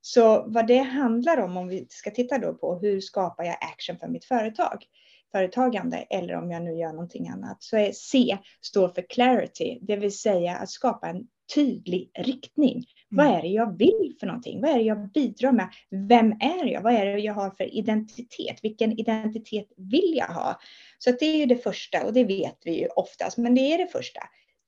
Så 0.00 0.44
vad 0.46 0.66
det 0.66 0.78
handlar 0.78 1.40
om, 1.40 1.56
om 1.56 1.68
vi 1.68 1.86
ska 1.88 2.10
titta 2.10 2.38
då 2.38 2.54
på 2.54 2.78
hur 2.78 3.00
skapar 3.00 3.44
jag 3.44 3.56
action 3.60 3.98
för 3.98 4.08
mitt 4.08 4.24
företag? 4.24 4.84
Företagande 5.32 5.96
eller 5.96 6.34
om 6.34 6.50
jag 6.50 6.62
nu 6.62 6.76
gör 6.78 6.92
någonting 6.92 7.28
annat 7.28 7.62
så 7.62 7.76
är 7.76 7.92
C 7.92 8.38
står 8.60 8.88
för 8.88 9.02
clarity, 9.02 9.78
det 9.82 9.96
vill 9.96 10.18
säga 10.18 10.56
att 10.56 10.70
skapa 10.70 11.08
en 11.08 11.26
tydlig 11.54 12.10
riktning. 12.14 12.72
Mm. 12.72 12.86
Vad 13.08 13.26
är 13.26 13.42
det 13.42 13.48
jag 13.48 13.78
vill 13.78 14.16
för 14.20 14.26
någonting? 14.26 14.60
Vad 14.60 14.70
är 14.70 14.74
det 14.74 14.82
jag 14.82 15.10
bidrar 15.12 15.52
med? 15.52 15.68
Vem 15.90 16.32
är 16.32 16.64
jag? 16.64 16.82
Vad 16.82 16.94
är 16.94 17.06
det 17.06 17.18
jag 17.18 17.34
har 17.34 17.50
för 17.50 17.74
identitet? 17.74 18.58
Vilken 18.62 18.92
identitet 19.00 19.68
vill 19.76 20.14
jag 20.16 20.26
ha? 20.26 20.60
Så 20.98 21.10
det 21.10 21.26
är 21.26 21.36
ju 21.36 21.46
det 21.46 21.56
första 21.56 22.06
och 22.06 22.12
det 22.12 22.24
vet 22.24 22.58
vi 22.64 22.80
ju 22.80 22.88
oftast, 22.88 23.38
men 23.38 23.54
det 23.54 23.60
är 23.60 23.78
det 23.78 23.86
första. 23.86 24.20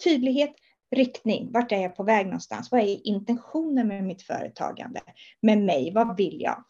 Tydlighet, 0.05 0.55
riktning. 0.91 1.53
Vart 1.53 1.73
är 1.73 1.83
jag 1.83 1.97
på 1.97 2.03
väg 2.03 2.27
någonstans? 2.27 2.71
Vad 2.71 2.81
är 2.81 3.07
intentionen 3.07 3.89
med 3.89 4.05
mitt 4.05 4.23
företagande? 4.23 5.01
Med 5.43 5.59
mig? 5.59 5.93
Vad 5.95 6.17
vill 6.17 6.41
jag? 6.41 6.65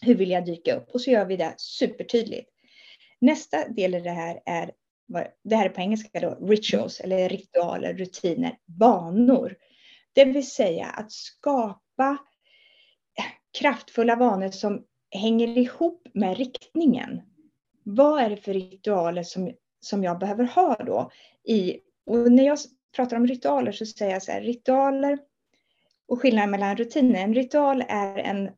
Hur 0.00 0.14
vill 0.14 0.30
jag 0.30 0.46
dyka 0.46 0.74
upp? 0.76 0.90
Och 0.90 1.00
så 1.00 1.10
gör 1.10 1.24
vi 1.24 1.36
det 1.36 1.54
supertydligt. 1.56 2.50
Nästa 3.20 3.68
del 3.68 3.94
i 3.94 4.00
det 4.00 4.10
här 4.10 4.40
är, 4.46 4.70
det 5.44 5.56
här 5.56 5.66
är 5.66 5.68
på 5.70 5.80
engelska 5.80 6.20
då, 6.20 6.46
rituals 6.46 7.00
eller 7.00 7.28
ritualer, 7.28 7.94
rutiner, 7.94 8.58
vanor. 8.78 9.56
Det 10.12 10.24
vill 10.24 10.50
säga 10.50 10.86
att 10.86 11.12
skapa 11.12 12.18
kraftfulla 13.58 14.16
vanor 14.16 14.48
som 14.48 14.84
hänger 15.10 15.58
ihop 15.58 16.08
med 16.14 16.36
riktningen. 16.36 17.20
Vad 17.82 18.22
är 18.22 18.30
det 18.30 18.36
för 18.36 18.54
ritualer 18.54 19.22
som, 19.22 19.52
som 19.80 20.04
jag 20.04 20.18
behöver 20.18 20.44
ha 20.44 20.74
då? 20.74 21.10
I, 21.44 21.80
och 22.06 22.32
när 22.32 22.46
jag 22.46 22.58
pratar 22.96 23.16
om 23.16 23.26
ritualer 23.26 23.72
så 23.72 23.86
säger 23.86 24.12
jag 24.12 24.22
så 24.22 24.32
här, 24.32 24.40
ritualer 24.40 25.18
och 26.08 26.20
skillnaden 26.20 26.50
mellan 26.50 26.76
rutiner. 26.76 27.20
En 27.20 27.34
ritual 27.34 27.84
är 27.88 28.18
en 28.18 28.50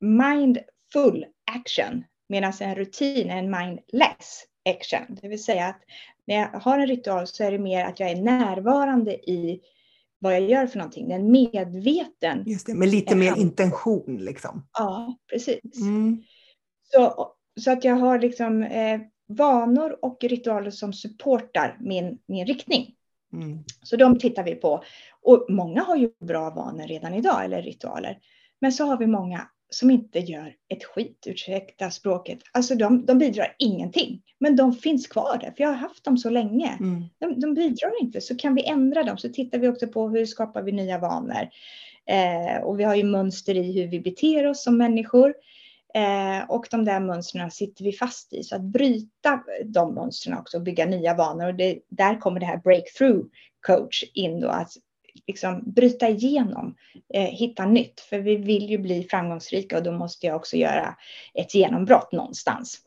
mindful 0.00 1.26
action 1.52 2.04
Medan 2.28 2.52
en 2.60 2.74
rutin 2.74 3.30
är 3.30 3.38
en 3.38 3.50
mindless 3.50 4.44
action. 4.64 5.18
Det 5.22 5.28
vill 5.28 5.44
säga 5.44 5.66
att 5.66 5.80
när 6.26 6.34
jag 6.34 6.60
har 6.60 6.78
en 6.78 6.86
ritual 6.86 7.26
så 7.26 7.44
är 7.44 7.52
det 7.52 7.58
mer 7.58 7.84
att 7.84 8.00
jag 8.00 8.10
är 8.10 8.22
närvarande 8.22 9.12
i 9.30 9.60
vad 10.18 10.34
jag 10.34 10.42
gör 10.42 10.66
för 10.66 10.78
någonting. 10.78 11.08
Det 11.08 11.14
är 11.14 11.18
en 11.18 11.32
medveten. 11.32 12.42
Just 12.46 12.66
det, 12.66 12.74
med 12.74 12.88
lite 12.88 13.16
mer 13.16 13.38
intention 13.38 14.16
liksom. 14.16 14.66
Ja, 14.72 15.18
precis. 15.30 15.80
Mm. 15.80 16.22
Så, 16.82 17.32
så 17.60 17.70
att 17.70 17.84
jag 17.84 17.94
har 17.94 18.18
liksom 18.18 18.62
eh, 18.62 19.00
vanor 19.28 19.98
och 20.02 20.18
ritualer 20.20 20.70
som 20.70 20.92
supportar 20.92 21.76
min, 21.80 22.18
min 22.26 22.46
riktning. 22.46 22.94
Mm. 23.32 23.64
Så 23.82 23.96
de 23.96 24.18
tittar 24.18 24.44
vi 24.44 24.54
på. 24.54 24.82
Och 25.22 25.46
många 25.48 25.82
har 25.82 25.96
ju 25.96 26.10
bra 26.20 26.50
vanor 26.50 26.86
redan 26.86 27.14
idag, 27.14 27.44
eller 27.44 27.62
ritualer. 27.62 28.18
Men 28.60 28.72
så 28.72 28.84
har 28.84 28.98
vi 28.98 29.06
många 29.06 29.48
som 29.70 29.90
inte 29.90 30.18
gör 30.18 30.54
ett 30.68 30.84
skit, 30.84 31.24
ursäkta 31.26 31.90
språket. 31.90 32.38
Alltså 32.52 32.74
de, 32.74 33.06
de 33.06 33.18
bidrar 33.18 33.54
ingenting, 33.58 34.22
men 34.38 34.56
de 34.56 34.72
finns 34.72 35.06
kvar 35.06 35.38
där, 35.40 35.50
för 35.50 35.62
jag 35.62 35.68
har 35.68 35.76
haft 35.76 36.04
dem 36.04 36.18
så 36.18 36.30
länge. 36.30 36.76
Mm. 36.80 37.04
De, 37.18 37.40
de, 37.40 37.54
bidrar 37.54 38.02
inte, 38.02 38.20
så 38.20 38.36
kan 38.36 38.54
vi 38.54 38.64
ändra 38.64 39.02
dem. 39.02 39.18
Så 39.18 39.28
tittar 39.28 39.58
vi 39.58 39.68
också 39.68 39.86
på 39.86 40.08
hur 40.08 40.26
skapar 40.26 40.62
vi 40.62 40.72
nya 40.72 40.98
vanor. 40.98 41.48
Eh, 42.06 42.62
och 42.62 42.80
vi 42.80 42.84
har 42.84 42.94
ju 42.94 43.04
mönster 43.04 43.54
i 43.54 43.72
hur 43.72 43.88
vi 43.88 44.00
beter 44.00 44.46
oss 44.46 44.62
som 44.62 44.76
människor. 44.76 45.34
Eh, 45.94 46.50
och 46.50 46.66
de 46.70 46.84
där 46.84 47.00
mönstren 47.00 47.50
sitter 47.50 47.84
vi 47.84 47.92
fast 47.92 48.32
i. 48.32 48.42
Så 48.42 48.56
att 48.56 48.62
bryta 48.62 49.42
de 49.64 49.94
mönstren 49.94 50.38
också 50.38 50.56
och 50.56 50.62
bygga 50.62 50.86
nya 50.86 51.14
vanor. 51.14 51.48
Och 51.48 51.54
det, 51.54 51.78
där 51.88 52.20
kommer 52.20 52.40
det 52.40 52.46
här 52.46 52.60
breakthrough 52.64 53.26
coach 53.66 54.04
in 54.14 54.40
då. 54.40 54.48
Att 54.48 54.72
liksom 55.28 55.62
bryta 55.66 56.08
igenom, 56.08 56.76
eh, 57.14 57.22
hitta 57.22 57.66
nytt. 57.66 58.00
För 58.00 58.18
vi 58.18 58.36
vill 58.36 58.70
ju 58.70 58.78
bli 58.78 59.04
framgångsrika 59.04 59.76
och 59.76 59.82
då 59.82 59.92
måste 59.92 60.26
jag 60.26 60.36
också 60.36 60.56
göra 60.56 60.96
ett 61.34 61.54
genombrott 61.54 62.12
någonstans. 62.12 62.80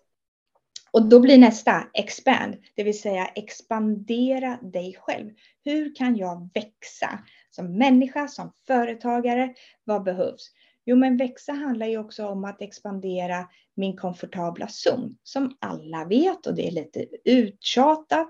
Och 0.91 1.09
då 1.09 1.19
blir 1.19 1.37
nästa 1.37 1.83
expand, 1.93 2.55
det 2.75 2.83
vill 2.83 2.99
säga 2.99 3.25
expandera 3.25 4.57
dig 4.61 4.97
själv. 4.99 5.29
Hur 5.63 5.95
kan 5.95 6.17
jag 6.17 6.49
växa 6.53 7.19
som 7.49 7.77
människa, 7.77 8.27
som 8.27 8.53
företagare? 8.67 9.53
Vad 9.83 10.03
behövs? 10.03 10.51
Jo, 10.85 10.95
men 10.95 11.17
växa 11.17 11.53
handlar 11.53 11.87
ju 11.87 11.97
också 11.97 12.27
om 12.27 12.45
att 12.45 12.61
expandera 12.61 13.47
min 13.75 13.97
komfortabla 13.97 14.67
zon 14.67 15.15
som 15.23 15.57
alla 15.59 16.05
vet 16.05 16.47
och 16.47 16.55
det 16.55 16.67
är 16.67 16.71
lite 16.71 17.05
uttjatat. 17.25 18.29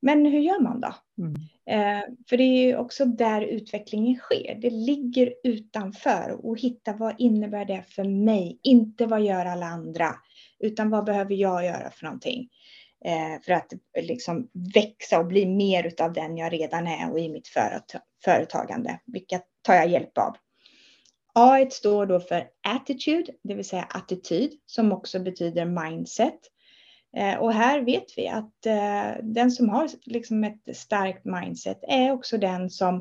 Men 0.00 0.26
hur 0.26 0.40
gör 0.40 0.60
man 0.60 0.80
då? 0.80 0.94
Mm. 1.18 1.34
Eh, 1.66 2.00
för 2.28 2.36
det 2.36 2.42
är 2.42 2.66
ju 2.66 2.76
också 2.76 3.04
där 3.04 3.42
utvecklingen 3.42 4.16
sker. 4.16 4.58
Det 4.60 4.70
ligger 4.70 5.34
utanför 5.44 6.46
och 6.46 6.60
hitta 6.60 6.92
vad 6.92 7.14
innebär 7.18 7.64
det 7.64 7.82
för 7.88 8.04
mig? 8.04 8.60
Inte 8.62 9.06
vad 9.06 9.22
gör 9.22 9.46
alla 9.46 9.66
andra, 9.66 10.14
utan 10.58 10.90
vad 10.90 11.04
behöver 11.04 11.34
jag 11.34 11.64
göra 11.64 11.90
för 11.90 12.04
någonting? 12.04 12.48
Eh, 13.04 13.42
för 13.42 13.52
att 13.52 13.72
liksom 14.02 14.48
växa 14.74 15.18
och 15.18 15.26
bli 15.26 15.46
mer 15.46 15.86
utav 15.86 16.12
den 16.12 16.36
jag 16.36 16.52
redan 16.52 16.86
är 16.86 17.12
och 17.12 17.18
i 17.18 17.28
mitt 17.28 17.48
företagande. 18.24 19.00
Vilka 19.06 19.40
tar 19.62 19.74
jag 19.74 19.88
hjälp 19.88 20.18
av? 20.18 20.36
A 21.34 21.66
står 21.70 22.06
då 22.06 22.20
för 22.20 22.46
attitude, 22.68 23.32
det 23.42 23.54
vill 23.54 23.64
säga 23.64 23.82
attityd, 23.82 24.52
som 24.66 24.92
också 24.92 25.18
betyder 25.18 25.64
mindset. 25.64 26.38
Eh, 27.16 27.38
och 27.38 27.52
här 27.52 27.80
vet 27.80 28.18
vi 28.18 28.28
att 28.28 28.66
eh, 28.66 29.22
den 29.22 29.50
som 29.50 29.68
har 29.68 29.88
liksom 30.04 30.44
ett 30.44 30.76
starkt 30.76 31.24
mindset 31.24 31.80
är 31.88 32.12
också 32.12 32.38
den 32.38 32.70
som 32.70 32.96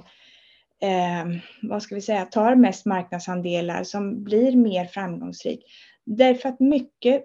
eh, 0.81 1.25
vad 1.61 1.83
ska 1.83 1.95
vi 1.95 2.01
säga, 2.01 2.25
tar 2.25 2.55
mest 2.55 2.85
marknadsandelar, 2.85 3.83
som 3.83 4.23
blir 4.23 4.55
mer 4.55 4.85
framgångsrik. 4.85 5.65
Därför 6.05 6.49
att 6.49 6.59
mycket, 6.59 7.23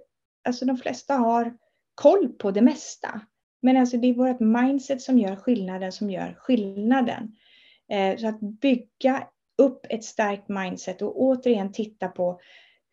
alltså 0.48 0.64
de 0.64 0.76
flesta 0.76 1.14
har 1.14 1.56
koll 1.94 2.28
på 2.28 2.50
det 2.50 2.62
mesta. 2.62 3.20
Men 3.62 3.76
alltså 3.76 3.96
det 3.96 4.08
är 4.08 4.14
vårt 4.14 4.40
mindset 4.40 5.02
som 5.02 5.18
gör 5.18 5.36
skillnaden, 5.36 5.92
som 5.92 6.10
gör 6.10 6.34
skillnaden. 6.38 7.36
Eh, 7.90 8.16
så 8.16 8.28
att 8.28 8.40
bygga 8.40 9.28
upp 9.58 9.86
ett 9.88 10.04
starkt 10.04 10.48
mindset 10.48 11.02
och 11.02 11.22
återigen 11.22 11.72
titta 11.72 12.08
på 12.08 12.40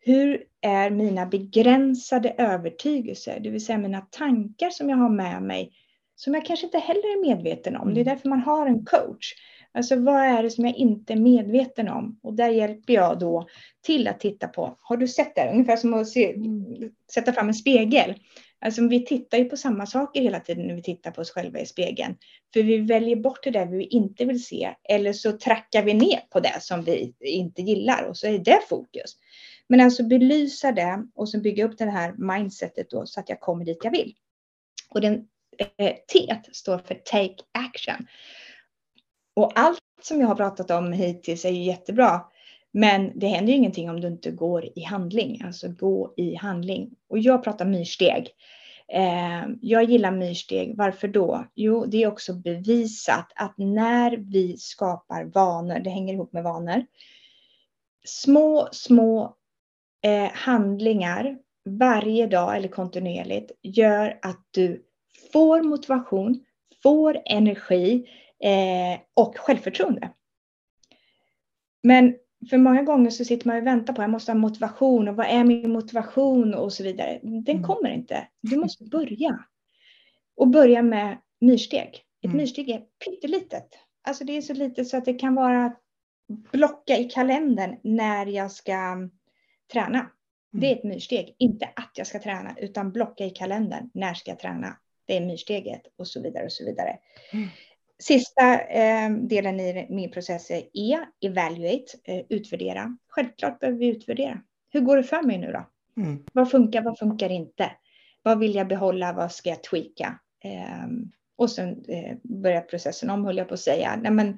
hur 0.06 0.42
är 0.60 0.90
mina 0.90 1.26
begränsade 1.26 2.34
övertygelser, 2.38 3.40
det 3.40 3.50
vill 3.50 3.64
säga 3.64 3.78
mina 3.78 4.00
tankar 4.00 4.70
som 4.70 4.90
jag 4.90 4.96
har 4.96 5.08
med 5.08 5.42
mig, 5.42 5.72
som 6.14 6.34
jag 6.34 6.44
kanske 6.44 6.66
inte 6.66 6.78
heller 6.78 7.00
är 7.00 7.28
medveten 7.28 7.76
om. 7.76 7.94
Det 7.94 8.00
är 8.00 8.02
mm. 8.02 8.14
därför 8.14 8.28
man 8.28 8.40
har 8.40 8.66
en 8.66 8.84
coach. 8.84 9.34
Alltså 9.72 9.96
vad 9.96 10.22
är 10.22 10.42
det 10.42 10.50
som 10.50 10.64
jag 10.64 10.76
inte 10.76 11.12
är 11.12 11.16
medveten 11.16 11.88
om? 11.88 12.20
Och 12.22 12.34
där 12.34 12.48
hjälper 12.48 12.92
jag 12.92 13.18
då 13.18 13.46
till 13.82 14.08
att 14.08 14.20
titta 14.20 14.48
på, 14.48 14.76
har 14.80 14.96
du 14.96 15.08
sett 15.08 15.34
det? 15.34 15.50
Ungefär 15.52 15.76
som 15.76 15.94
att 15.94 16.08
se, 16.08 16.32
mm. 16.32 16.64
sätta 17.12 17.32
fram 17.32 17.48
en 17.48 17.54
spegel. 17.54 18.14
Alltså 18.60 18.88
vi 18.88 19.06
tittar 19.06 19.38
ju 19.38 19.44
på 19.44 19.56
samma 19.56 19.86
saker 19.86 20.20
hela 20.20 20.40
tiden 20.40 20.66
när 20.66 20.74
vi 20.74 20.82
tittar 20.82 21.10
på 21.10 21.20
oss 21.20 21.30
själva 21.30 21.60
i 21.60 21.66
spegeln. 21.66 22.16
För 22.54 22.62
vi 22.62 22.78
väljer 22.78 23.16
bort 23.16 23.44
det 23.44 23.50
där 23.50 23.66
vi 23.66 23.84
inte 23.84 24.24
vill 24.24 24.44
se. 24.44 24.70
Eller 24.88 25.12
så 25.12 25.32
trackar 25.32 25.82
vi 25.82 25.94
ner 25.94 26.20
på 26.30 26.40
det 26.40 26.60
som 26.60 26.82
vi 26.82 27.14
inte 27.20 27.62
gillar 27.62 28.02
och 28.02 28.16
så 28.16 28.26
är 28.26 28.38
det 28.38 28.60
fokus. 28.68 29.16
Men 29.68 29.80
alltså 29.80 30.04
belysa 30.04 30.72
det 30.72 31.06
och 31.14 31.28
sen 31.28 31.42
bygga 31.42 31.64
upp 31.64 31.78
det 31.78 31.90
här 31.90 32.14
mindsetet 32.18 32.90
då 32.90 33.06
så 33.06 33.20
att 33.20 33.28
jag 33.28 33.40
kommer 33.40 33.64
dit 33.64 33.84
jag 33.84 33.90
vill. 33.90 34.14
Och 34.88 35.00
den 35.00 35.28
eh, 35.76 35.94
T 36.12 36.36
står 36.52 36.78
för 36.78 36.94
take 36.94 37.42
action. 37.52 38.06
Och 39.34 39.58
allt 39.58 39.78
som 40.02 40.20
jag 40.20 40.28
har 40.28 40.34
pratat 40.34 40.70
om 40.70 40.92
hittills 40.92 41.44
är 41.44 41.50
ju 41.50 41.62
jättebra. 41.62 42.20
Men 42.72 43.18
det 43.18 43.26
händer 43.26 43.52
ju 43.52 43.58
ingenting 43.58 43.90
om 43.90 44.00
du 44.00 44.08
inte 44.08 44.30
går 44.30 44.68
i 44.78 44.82
handling, 44.82 45.42
alltså 45.44 45.68
gå 45.68 46.14
i 46.16 46.34
handling. 46.34 46.90
Och 47.08 47.18
jag 47.18 47.44
pratar 47.44 47.64
myrsteg. 47.64 48.28
Eh, 48.88 49.48
jag 49.60 49.84
gillar 49.84 50.10
myrsteg. 50.10 50.76
Varför 50.76 51.08
då? 51.08 51.46
Jo, 51.54 51.86
det 51.86 52.02
är 52.02 52.06
också 52.06 52.34
bevisat 52.34 53.32
att 53.34 53.54
när 53.58 54.16
vi 54.16 54.56
skapar 54.56 55.24
vanor, 55.24 55.78
det 55.78 55.90
hänger 55.90 56.14
ihop 56.14 56.32
med 56.32 56.44
vanor. 56.44 56.86
Små, 58.04 58.68
små 58.72 59.36
eh, 60.04 60.30
handlingar 60.32 61.38
varje 61.64 62.26
dag 62.26 62.56
eller 62.56 62.68
kontinuerligt 62.68 63.52
gör 63.62 64.18
att 64.22 64.46
du 64.50 64.84
får 65.32 65.62
motivation, 65.62 66.44
får 66.82 67.22
energi 67.24 68.08
eh, 68.42 69.00
och 69.14 69.38
självförtroende. 69.38 70.10
Men 71.82 72.16
för 72.50 72.58
många 72.58 72.82
gånger 72.82 73.10
så 73.10 73.24
sitter 73.24 73.48
man 73.48 73.56
och 73.56 73.66
väntar 73.66 73.94
på, 73.94 74.02
jag 74.02 74.10
måste 74.10 74.32
ha 74.32 74.38
motivation 74.38 75.08
och 75.08 75.16
vad 75.16 75.26
är 75.26 75.44
min 75.44 75.72
motivation 75.72 76.54
och 76.54 76.72
så 76.72 76.82
vidare. 76.82 77.20
Den 77.22 77.56
mm. 77.56 77.62
kommer 77.62 77.90
inte. 77.90 78.28
Du 78.40 78.56
måste 78.56 78.84
börja. 78.84 79.44
Och 80.36 80.48
börja 80.48 80.82
med 80.82 81.18
myrsteg. 81.40 82.02
Ett 82.22 82.24
mm. 82.24 82.36
myrsteg 82.36 82.70
är 82.70 82.82
pyttelitet. 83.04 83.68
Alltså 84.08 84.24
det 84.24 84.36
är 84.36 84.42
så 84.42 84.54
litet 84.54 84.88
så 84.88 84.96
att 84.96 85.04
det 85.04 85.14
kan 85.14 85.34
vara 85.34 85.72
blocka 86.52 86.96
i 86.96 87.04
kalendern 87.04 87.76
när 87.82 88.26
jag 88.26 88.52
ska 88.52 89.08
träna. 89.72 89.98
Mm. 89.98 90.10
Det 90.50 90.66
är 90.66 90.76
ett 90.76 90.84
myrsteg. 90.84 91.36
Inte 91.38 91.66
att 91.76 91.90
jag 91.94 92.06
ska 92.06 92.18
träna, 92.18 92.54
utan 92.58 92.92
blocka 92.92 93.24
i 93.24 93.30
kalendern. 93.30 93.90
När 93.94 94.14
ska 94.14 94.30
jag 94.30 94.38
träna? 94.38 94.76
Det 95.04 95.16
är 95.16 95.20
myrsteget 95.20 95.82
och 95.98 96.08
så 96.08 96.22
vidare 96.22 96.44
och 96.44 96.52
så 96.52 96.64
vidare. 96.64 96.98
Mm. 97.32 97.48
Sista 97.98 98.60
eh, 98.60 99.10
delen 99.10 99.60
i 99.60 99.86
min 99.90 100.10
process 100.10 100.50
är 100.50 100.62
E, 100.72 100.98
evaluate, 101.20 101.84
eh, 102.04 102.22
utvärdera. 102.28 102.96
Självklart 103.08 103.60
behöver 103.60 103.78
vi 103.78 103.86
utvärdera. 103.86 104.40
Hur 104.70 104.80
går 104.80 104.96
det 104.96 105.02
för 105.02 105.22
mig 105.22 105.38
nu 105.38 105.52
då? 105.52 105.66
Mm. 106.02 106.24
Vad 106.32 106.50
funkar, 106.50 106.82
vad 106.82 106.98
funkar 106.98 107.30
inte? 107.30 107.70
Vad 108.22 108.38
vill 108.38 108.54
jag 108.54 108.68
behålla, 108.68 109.12
vad 109.12 109.32
ska 109.32 109.48
jag 109.48 109.62
tweaka? 109.62 110.18
Eh, 110.44 110.86
och 111.36 111.50
sen 111.50 111.84
eh, 111.88 112.16
börjar 112.22 112.60
processen 112.60 113.10
om, 113.10 113.24
höll 113.24 113.36
jag 113.36 113.48
på 113.48 113.54
att 113.54 113.60
säga. 113.60 113.98
Nej, 114.02 114.12
men, 114.12 114.28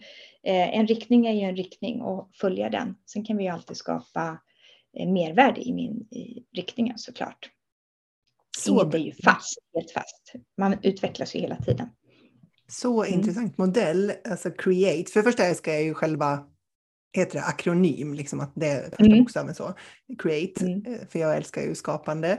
eh, 0.42 0.78
en 0.78 0.86
riktning 0.86 1.26
är 1.26 1.32
ju 1.32 1.40
en 1.40 1.56
riktning 1.56 2.02
och 2.02 2.30
följa 2.34 2.70
den. 2.70 2.96
Sen 3.06 3.24
kan 3.24 3.36
vi 3.36 3.44
ju 3.44 3.50
alltid 3.50 3.76
skapa 3.76 4.38
mervärde 4.94 5.60
i 5.60 5.72
min 5.72 6.08
i 6.10 6.44
riktningen 6.56 6.98
såklart. 6.98 7.50
Så 8.58 8.82
Inget 8.82 8.94
är 8.94 8.98
ju 8.98 9.12
fast, 9.12 9.58
helt 9.74 9.90
fast. 9.90 10.32
Man 10.58 10.76
utvecklas 10.82 11.34
ju 11.34 11.40
hela 11.40 11.56
tiden. 11.56 11.88
Så 12.68 13.04
mm. 13.04 13.18
intressant 13.18 13.58
modell, 13.58 14.12
alltså 14.30 14.50
create. 14.50 15.12
För 15.12 15.20
det 15.20 15.24
första 15.24 15.44
älskar 15.44 15.72
jag 15.72 15.82
ju 15.82 15.94
själva 15.94 16.44
heter 17.12 17.38
det 17.38 17.44
akronym, 17.44 18.14
liksom 18.14 18.40
att 18.40 18.52
det 18.54 18.66
är 18.66 18.82
första 18.82 19.04
mm. 19.04 19.18
bokstaven 19.18 19.54
så. 19.54 19.74
Create, 20.18 20.66
mm. 20.66 20.86
Eh, 20.86 21.08
för 21.08 21.18
jag 21.18 21.36
älskar 21.36 21.62
ju 21.62 21.74
skapande. 21.74 22.30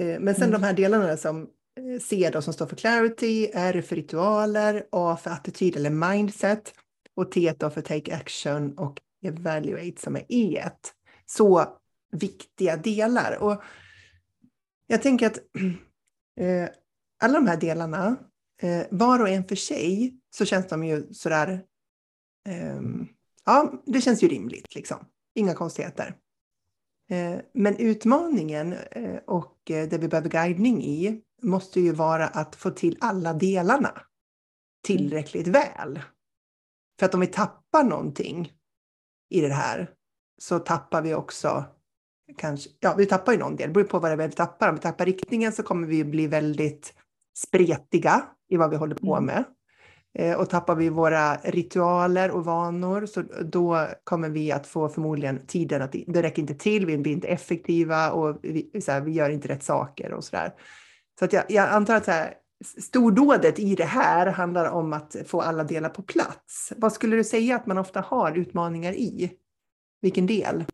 Eh, 0.00 0.20
men 0.20 0.34
sen 0.34 0.48
mm. 0.48 0.60
de 0.60 0.66
här 0.66 0.72
delarna 0.72 1.16
som 1.16 1.42
eh, 1.42 2.00
C 2.00 2.30
då 2.32 2.42
som 2.42 2.52
står 2.52 2.66
för 2.66 2.76
clarity, 2.76 3.50
R 3.54 3.82
för 3.82 3.96
ritualer, 3.96 4.86
A 4.92 5.18
för 5.22 5.30
attityd 5.30 5.76
eller 5.76 5.90
mindset 5.90 6.74
och 7.16 7.32
T 7.32 7.54
då 7.58 7.70
för 7.70 7.80
take 7.80 8.14
action 8.16 8.78
och 8.78 9.00
evaluate 9.26 10.00
som 10.00 10.16
är 10.16 10.24
E. 10.28 10.62
Så 11.26 11.79
viktiga 12.12 12.76
delar. 12.76 13.38
Och 13.42 13.62
jag 14.86 15.02
tänker 15.02 15.26
att 15.26 15.38
alla 17.22 17.34
de 17.34 17.46
här 17.46 17.56
delarna 17.56 18.16
eh, 18.62 18.86
var 18.90 19.20
och 19.20 19.28
en 19.28 19.44
för 19.44 19.56
sig 19.56 20.16
så 20.30 20.44
känns 20.44 20.68
de 20.68 20.84
ju 20.84 21.14
sådär, 21.14 21.64
eh, 22.48 22.80
ja 23.44 23.82
det 23.86 24.00
känns 24.00 24.22
ju 24.22 24.28
rimligt 24.28 24.74
liksom. 24.74 24.98
Inga 25.34 25.54
konstigheter. 25.54 26.16
Eh, 27.10 27.40
men 27.52 27.76
utmaningen 27.76 28.72
eh, 28.72 29.20
och 29.26 29.70
eh, 29.70 29.88
det 29.88 29.98
vi 29.98 30.08
behöver 30.08 30.28
guidning 30.28 30.84
i 30.84 31.22
måste 31.42 31.80
ju 31.80 31.92
vara 31.92 32.26
att 32.26 32.56
få 32.56 32.70
till 32.70 32.98
alla 33.00 33.32
delarna 33.32 34.02
tillräckligt 34.82 35.46
mm. 35.46 35.62
väl. 35.62 36.00
För 36.98 37.06
att 37.06 37.14
om 37.14 37.20
vi 37.20 37.26
tappar 37.26 37.84
någonting 37.84 38.52
i 39.30 39.40
det 39.40 39.54
här 39.54 39.94
så 40.38 40.58
tappar 40.58 41.02
vi 41.02 41.14
också 41.14 41.64
kanske, 42.36 42.70
ja 42.80 42.94
vi 42.98 43.06
tappar 43.06 43.32
ju 43.32 43.38
någon 43.38 43.56
del, 43.56 43.68
det 43.68 43.72
beror 43.72 43.84
på 43.84 43.98
vad 43.98 44.18
det 44.18 44.24
är 44.24 44.28
vi 44.28 44.34
tappar. 44.34 44.68
Om 44.68 44.74
vi 44.74 44.80
tappar 44.80 45.06
riktningen 45.06 45.52
så 45.52 45.62
kommer 45.62 45.86
vi 45.86 46.04
bli 46.04 46.26
väldigt 46.26 46.94
spretiga 47.36 48.22
i 48.48 48.56
vad 48.56 48.70
vi 48.70 48.76
håller 48.76 48.94
på 48.94 49.16
mm. 49.16 49.24
med. 49.26 49.44
Eh, 50.18 50.40
och 50.40 50.50
tappar 50.50 50.74
vi 50.74 50.88
våra 50.88 51.36
ritualer 51.36 52.30
och 52.30 52.44
vanor 52.44 53.06
så 53.06 53.22
då 53.44 53.86
kommer 54.04 54.28
vi 54.28 54.52
att 54.52 54.66
få 54.66 54.88
förmodligen 54.88 55.46
tiden 55.46 55.82
att 55.82 55.92
det 56.06 56.22
räcker 56.22 56.42
inte 56.42 56.54
till, 56.54 56.86
vi 56.86 56.98
blir 56.98 57.12
inte 57.12 57.28
effektiva 57.28 58.10
och 58.10 58.38
vi, 58.42 58.80
så 58.82 58.92
här, 58.92 59.00
vi 59.00 59.12
gör 59.12 59.30
inte 59.30 59.48
rätt 59.48 59.62
saker 59.62 60.12
och 60.12 60.24
sådär. 60.24 60.52
Så 61.18 61.24
att 61.24 61.32
jag, 61.32 61.44
jag 61.48 61.68
antar 61.68 61.94
att 61.94 62.04
så 62.04 62.10
här, 62.10 62.34
stordådet 62.64 63.58
i 63.58 63.74
det 63.74 63.84
här 63.84 64.26
handlar 64.26 64.70
om 64.70 64.92
att 64.92 65.16
få 65.26 65.40
alla 65.40 65.64
delar 65.64 65.88
på 65.88 66.02
plats. 66.02 66.72
Vad 66.76 66.92
skulle 66.92 67.16
du 67.16 67.24
säga 67.24 67.56
att 67.56 67.66
man 67.66 67.78
ofta 67.78 68.00
har 68.00 68.38
utmaningar 68.38 68.92
i? 68.92 69.32
Vilken 70.02 70.26
del? 70.26 70.64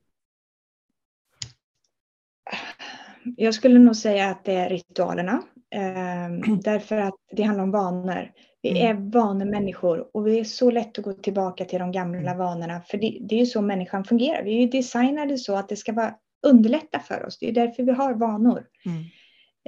Jag 3.36 3.54
skulle 3.54 3.78
nog 3.78 3.96
säga 3.96 4.30
att 4.30 4.44
det 4.44 4.54
är 4.54 4.68
ritualerna. 4.68 5.42
Eh, 5.74 6.56
därför 6.62 6.96
att 6.96 7.14
det 7.32 7.42
handlar 7.42 7.64
om 7.64 7.70
vanor. 7.70 8.32
Vi 8.62 8.80
är 8.80 8.90
mm. 8.90 9.10
vanemänniskor 9.10 10.16
och 10.16 10.26
vi 10.26 10.40
är 10.40 10.44
så 10.44 10.70
lätt 10.70 10.98
att 10.98 11.04
gå 11.04 11.12
tillbaka 11.12 11.64
till 11.64 11.78
de 11.78 11.92
gamla 11.92 12.18
mm. 12.18 12.38
vanorna. 12.38 12.80
För 12.80 12.98
det, 12.98 13.18
det 13.20 13.34
är 13.34 13.38
ju 13.38 13.46
så 13.46 13.62
människan 13.62 14.04
fungerar. 14.04 14.42
Vi 14.42 14.56
är 14.56 14.60
ju 14.60 14.66
designade 14.66 15.38
så 15.38 15.56
att 15.56 15.68
det 15.68 15.76
ska 15.76 15.92
vara 15.92 16.14
underlätta 16.46 17.00
för 17.00 17.26
oss. 17.26 17.38
Det 17.38 17.48
är 17.48 17.52
därför 17.52 17.82
vi 17.82 17.92
har 17.92 18.14
vanor. 18.14 18.66
Mm. 18.86 19.04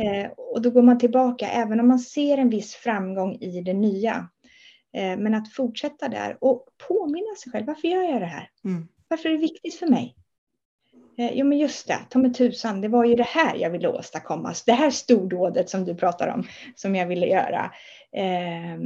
Eh, 0.00 0.30
och 0.36 0.62
då 0.62 0.70
går 0.70 0.82
man 0.82 0.98
tillbaka, 0.98 1.48
även 1.48 1.80
om 1.80 1.88
man 1.88 1.98
ser 1.98 2.38
en 2.38 2.50
viss 2.50 2.74
framgång 2.74 3.34
i 3.34 3.60
det 3.60 3.74
nya. 3.74 4.28
Eh, 4.96 5.18
men 5.18 5.34
att 5.34 5.52
fortsätta 5.52 6.08
där 6.08 6.36
och 6.40 6.66
påminna 6.88 7.34
sig 7.42 7.52
själv, 7.52 7.66
varför 7.66 7.88
gör 7.88 8.02
jag 8.02 8.20
det 8.22 8.26
här? 8.26 8.50
Mm. 8.64 8.88
Varför 9.08 9.28
är 9.28 9.32
det 9.32 9.38
viktigt 9.38 9.74
för 9.74 9.86
mig? 9.86 10.14
Eh, 11.18 11.30
jo 11.32 11.46
men 11.46 11.58
just 11.58 11.88
det, 11.88 11.98
ta 12.10 12.18
mig 12.18 12.32
tusan, 12.32 12.80
det 12.80 12.88
var 12.88 13.04
ju 13.04 13.14
det 13.14 13.26
här 13.26 13.56
jag 13.56 13.70
ville 13.70 13.88
åstadkomma. 13.88 14.54
Det 14.66 14.72
här 14.72 14.90
stordådet 14.90 15.70
som 15.70 15.84
du 15.84 15.94
pratar 15.94 16.28
om, 16.28 16.44
som 16.74 16.94
jag 16.96 17.06
ville 17.06 17.26
göra. 17.26 17.72
Eh, 18.12 18.78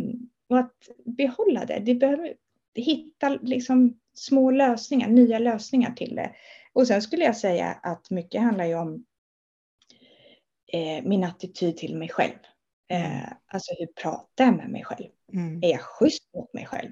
och 0.49 0.59
att 0.59 0.75
behålla 1.05 1.65
det. 1.65 1.79
Det 1.79 1.95
behöver 1.95 2.35
hitta 2.75 3.29
liksom 3.29 3.99
små 4.15 4.51
lösningar, 4.51 5.09
nya 5.09 5.39
lösningar 5.39 5.93
till 5.93 6.15
det. 6.15 6.33
Och 6.73 6.87
sen 6.87 7.03
skulle 7.03 7.25
jag 7.25 7.37
säga 7.37 7.67
att 7.83 8.11
mycket 8.11 8.43
handlar 8.43 8.65
ju 8.65 8.75
om 8.75 9.05
eh, 10.73 11.05
min 11.05 11.25
attityd 11.25 11.77
till 11.77 11.97
mig 11.97 12.09
själv. 12.09 12.39
Eh, 12.89 13.33
alltså 13.47 13.75
hur 13.79 13.87
pratar 13.87 14.45
jag 14.45 14.57
med 14.57 14.69
mig 14.71 14.85
själv? 14.85 15.09
Mm. 15.33 15.62
Är 15.62 15.69
jag 15.69 15.81
schysst 15.81 16.35
mot 16.35 16.55
mig 16.55 16.67
själv? 16.67 16.91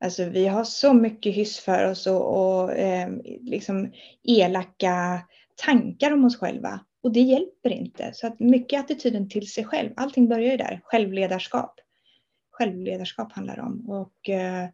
Alltså 0.00 0.24
vi 0.24 0.46
har 0.46 0.64
så 0.64 0.92
mycket 0.92 1.34
hyss 1.34 1.58
för 1.58 1.90
oss 1.90 2.06
och, 2.06 2.36
och 2.36 2.72
eh, 2.72 3.08
liksom 3.40 3.92
elaka 4.22 5.20
tankar 5.56 6.12
om 6.12 6.24
oss 6.24 6.36
själva. 6.36 6.80
Och 7.02 7.12
det 7.12 7.20
hjälper 7.20 7.70
inte. 7.70 8.10
Så 8.14 8.26
att 8.26 8.40
mycket 8.40 8.80
attityden 8.80 9.28
till 9.28 9.52
sig 9.52 9.64
själv, 9.64 9.90
allting 9.96 10.28
börjar 10.28 10.50
ju 10.50 10.56
där. 10.56 10.80
Självledarskap. 10.84 11.80
Självledarskap 12.50 13.32
handlar 13.32 13.60
om. 13.60 13.90
Och 13.90 14.28
eh, 14.28 14.68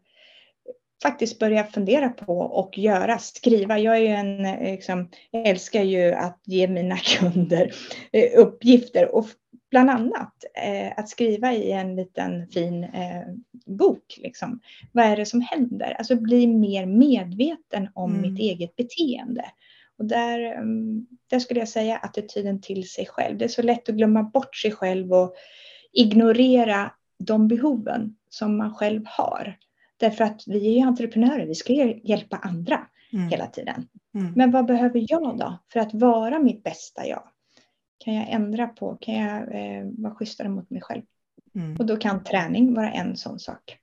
faktiskt 1.03 1.39
börja 1.39 1.63
fundera 1.63 2.09
på 2.09 2.37
och 2.37 2.77
göra, 2.77 3.17
skriva. 3.17 3.79
Jag 3.79 3.95
är 3.97 4.01
ju 4.01 4.07
en, 4.07 4.45
eh, 4.45 4.71
liksom, 4.71 5.09
jag 5.31 5.47
älskar 5.47 5.83
ju 5.83 6.13
att 6.13 6.41
ge 6.45 6.67
mina 6.67 6.97
kunder 7.19 7.71
eh, 8.11 8.39
uppgifter 8.39 9.15
och 9.15 9.25
bland 9.71 9.89
annat 9.89 10.43
eh, 10.53 10.93
att 10.97 11.09
skriva 11.09 11.53
i 11.53 11.71
en 11.71 11.95
liten 11.95 12.47
fin 12.47 12.83
eh, 12.83 13.23
bok. 13.65 14.17
Liksom. 14.17 14.59
Vad 14.91 15.05
är 15.05 15.17
det 15.17 15.25
som 15.25 15.41
händer? 15.41 15.95
Alltså 15.97 16.15
bli 16.15 16.47
mer 16.47 16.85
medveten 16.85 17.89
om 17.93 18.15
mm. 18.15 18.21
mitt 18.21 18.39
eget 18.39 18.75
beteende. 18.75 19.45
Och 19.97 20.05
där, 20.05 20.39
mm, 20.39 21.07
där 21.27 21.39
skulle 21.39 21.59
jag 21.59 21.69
säga 21.69 21.97
attityden 21.97 22.61
till 22.61 22.89
sig 22.89 23.05
själv. 23.05 23.37
Det 23.37 23.45
är 23.45 23.49
så 23.49 23.61
lätt 23.61 23.89
att 23.89 23.95
glömma 23.95 24.23
bort 24.23 24.55
sig 24.55 24.71
själv 24.71 25.13
och 25.13 25.33
ignorera 25.93 26.91
de 27.17 27.47
behoven 27.47 28.15
som 28.29 28.57
man 28.57 28.75
själv 28.75 29.03
har. 29.05 29.57
Därför 29.97 30.23
att 30.23 30.43
vi 30.47 30.67
är 30.67 30.79
ju 30.79 30.87
entreprenörer, 30.87 31.45
vi 31.45 31.55
ska 31.55 31.73
hjälpa 32.03 32.37
andra 32.37 32.87
mm. 33.13 33.29
hela 33.29 33.47
tiden. 33.47 33.87
Mm. 34.15 34.33
Men 34.35 34.51
vad 34.51 34.65
behöver 34.65 35.05
jag 35.09 35.37
då 35.37 35.59
för 35.73 35.79
att 35.79 35.93
vara 35.93 36.39
mitt 36.39 36.63
bästa 36.63 37.07
jag? 37.07 37.23
Kan 38.03 38.13
jag 38.13 38.29
ändra 38.29 38.67
på, 38.67 38.97
kan 39.01 39.15
jag 39.15 39.41
eh, 39.41 39.85
vara 39.97 40.15
schysstare 40.15 40.49
mot 40.49 40.69
mig 40.69 40.81
själv? 40.81 41.01
Mm. 41.55 41.75
Och 41.75 41.85
då 41.85 41.97
kan 41.97 42.23
träning 42.23 42.73
vara 42.73 42.91
en 42.91 43.17
sån 43.17 43.39
sak. 43.39 43.77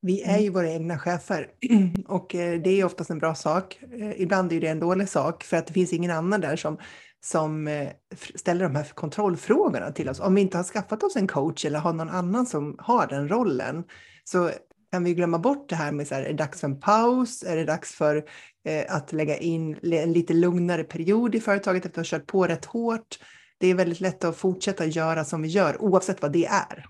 Vi 0.00 0.22
är 0.22 0.38
ju 0.38 0.50
våra 0.50 0.70
egna 0.70 0.98
chefer 0.98 1.50
och 2.06 2.34
eh, 2.34 2.60
det 2.60 2.70
är 2.70 2.84
oftast 2.84 3.10
en 3.10 3.18
bra 3.18 3.34
sak. 3.34 3.78
Eh, 3.92 4.20
ibland 4.20 4.52
är 4.52 4.60
det 4.60 4.68
en 4.68 4.80
dålig 4.80 5.08
sak 5.08 5.44
för 5.44 5.56
att 5.56 5.66
det 5.66 5.72
finns 5.72 5.92
ingen 5.92 6.10
annan 6.10 6.40
där 6.40 6.56
som, 6.56 6.78
som 7.20 7.68
eh, 7.68 7.88
ställer 8.34 8.64
de 8.64 8.76
här 8.76 8.84
kontrollfrågorna 8.84 9.92
till 9.92 10.08
oss. 10.08 10.20
Om 10.20 10.34
vi 10.34 10.40
inte 10.40 10.56
har 10.56 10.64
skaffat 10.64 11.02
oss 11.02 11.16
en 11.16 11.26
coach 11.26 11.64
eller 11.64 11.78
har 11.78 11.92
någon 11.92 12.10
annan 12.10 12.46
som 12.46 12.76
har 12.78 13.06
den 13.06 13.28
rollen 13.28 13.84
så 14.24 14.50
kan 14.94 15.04
vi 15.04 15.14
glömma 15.14 15.38
bort 15.38 15.68
det 15.68 15.76
här 15.76 15.92
med 15.92 16.06
så 16.06 16.14
här, 16.14 16.22
är 16.22 16.28
det 16.28 16.34
dags 16.34 16.60
för 16.60 16.68
en 16.68 16.80
paus? 16.80 17.42
Är 17.42 17.56
det 17.56 17.64
dags 17.64 17.94
för 17.94 18.16
eh, 18.64 18.96
att 18.96 19.12
lägga 19.12 19.38
in 19.38 19.78
en 19.82 20.12
lite 20.12 20.32
lugnare 20.32 20.84
period 20.84 21.34
i 21.34 21.40
företaget 21.40 21.86
efter 21.86 22.00
att 22.00 22.10
ha 22.10 22.18
kört 22.18 22.26
på 22.26 22.46
rätt 22.46 22.64
hårt? 22.64 23.18
Det 23.58 23.66
är 23.66 23.74
väldigt 23.74 24.00
lätt 24.00 24.24
att 24.24 24.36
fortsätta 24.36 24.86
göra 24.86 25.24
som 25.24 25.42
vi 25.42 25.48
gör 25.48 25.82
oavsett 25.82 26.22
vad 26.22 26.32
det 26.32 26.46
är. 26.46 26.86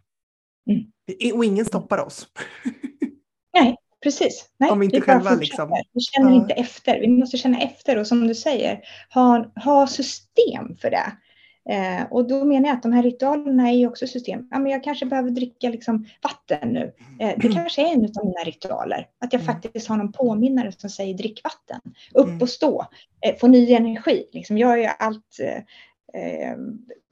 Mm. 0.70 1.36
Och 1.36 1.44
ingen 1.44 1.64
stoppar 1.64 1.98
oss. 1.98 2.26
Nej, 3.54 3.76
precis. 4.02 4.48
Nej, 4.58 4.70
Om 4.70 4.80
vi 4.80 4.84
inte 4.84 5.00
själva 5.00 5.34
liksom. 5.34 5.82
Vi 5.92 6.00
känner 6.00 6.32
inte 6.32 6.54
efter. 6.54 7.00
Vi 7.00 7.08
måste 7.08 7.36
känna 7.36 7.60
efter 7.60 7.98
och 7.98 8.06
som 8.06 8.26
du 8.26 8.34
säger, 8.34 8.80
ha, 9.14 9.52
ha 9.64 9.86
system 9.86 10.76
för 10.76 10.90
det. 10.90 11.12
Eh, 11.68 12.06
och 12.10 12.28
då 12.28 12.44
menar 12.44 12.68
jag 12.68 12.76
att 12.76 12.82
de 12.82 12.92
här 12.92 13.02
ritualerna 13.02 13.68
är 13.68 13.74
ju 13.74 13.86
också 13.86 14.06
system. 14.06 14.48
Ja, 14.50 14.58
men 14.58 14.72
jag 14.72 14.84
kanske 14.84 15.06
behöver 15.06 15.30
dricka 15.30 15.68
liksom 15.68 16.06
vatten 16.22 16.68
nu. 16.68 16.92
Eh, 17.20 17.34
det 17.36 17.52
kanske 17.52 17.82
är 17.82 17.92
en 17.92 18.04
av 18.04 18.26
mina 18.26 18.40
ritualer. 18.44 19.08
Att 19.20 19.32
jag 19.32 19.42
mm. 19.42 19.54
faktiskt 19.54 19.88
har 19.88 19.96
någon 19.96 20.12
påminnare 20.12 20.72
som 20.72 20.90
säger 20.90 21.14
drick 21.14 21.40
vatten. 21.44 21.80
Upp 22.14 22.26
mm. 22.26 22.42
och 22.42 22.48
stå. 22.48 22.86
Eh, 23.26 23.36
få 23.36 23.46
ny 23.46 23.72
energi. 23.72 24.28
Liksom, 24.32 24.58
jag 24.58 24.80
är 24.80 24.92
allt, 24.98 25.38
eh, 25.40 26.22
eh, 26.22 26.56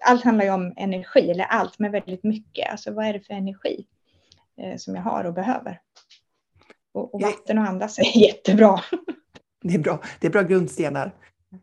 allt 0.04 0.24
handlar 0.24 0.44
ju 0.44 0.50
om 0.50 0.74
energi, 0.76 1.30
eller 1.30 1.44
allt, 1.44 1.78
men 1.78 1.92
väldigt 1.92 2.24
mycket. 2.24 2.70
Alltså 2.70 2.92
vad 2.92 3.06
är 3.06 3.12
det 3.12 3.20
för 3.20 3.34
energi 3.34 3.86
eh, 4.60 4.76
som 4.76 4.94
jag 4.94 5.02
har 5.02 5.24
och 5.24 5.34
behöver? 5.34 5.80
Och, 6.94 7.14
och 7.14 7.22
vatten 7.22 7.58
och 7.58 7.64
andas 7.64 7.98
är 7.98 8.18
jättebra. 8.18 8.80
Det 9.62 9.74
är 9.74 9.78
bra. 9.78 10.00
Det 10.20 10.26
är 10.26 10.30
bra 10.30 10.42
grundstenar. 10.42 11.12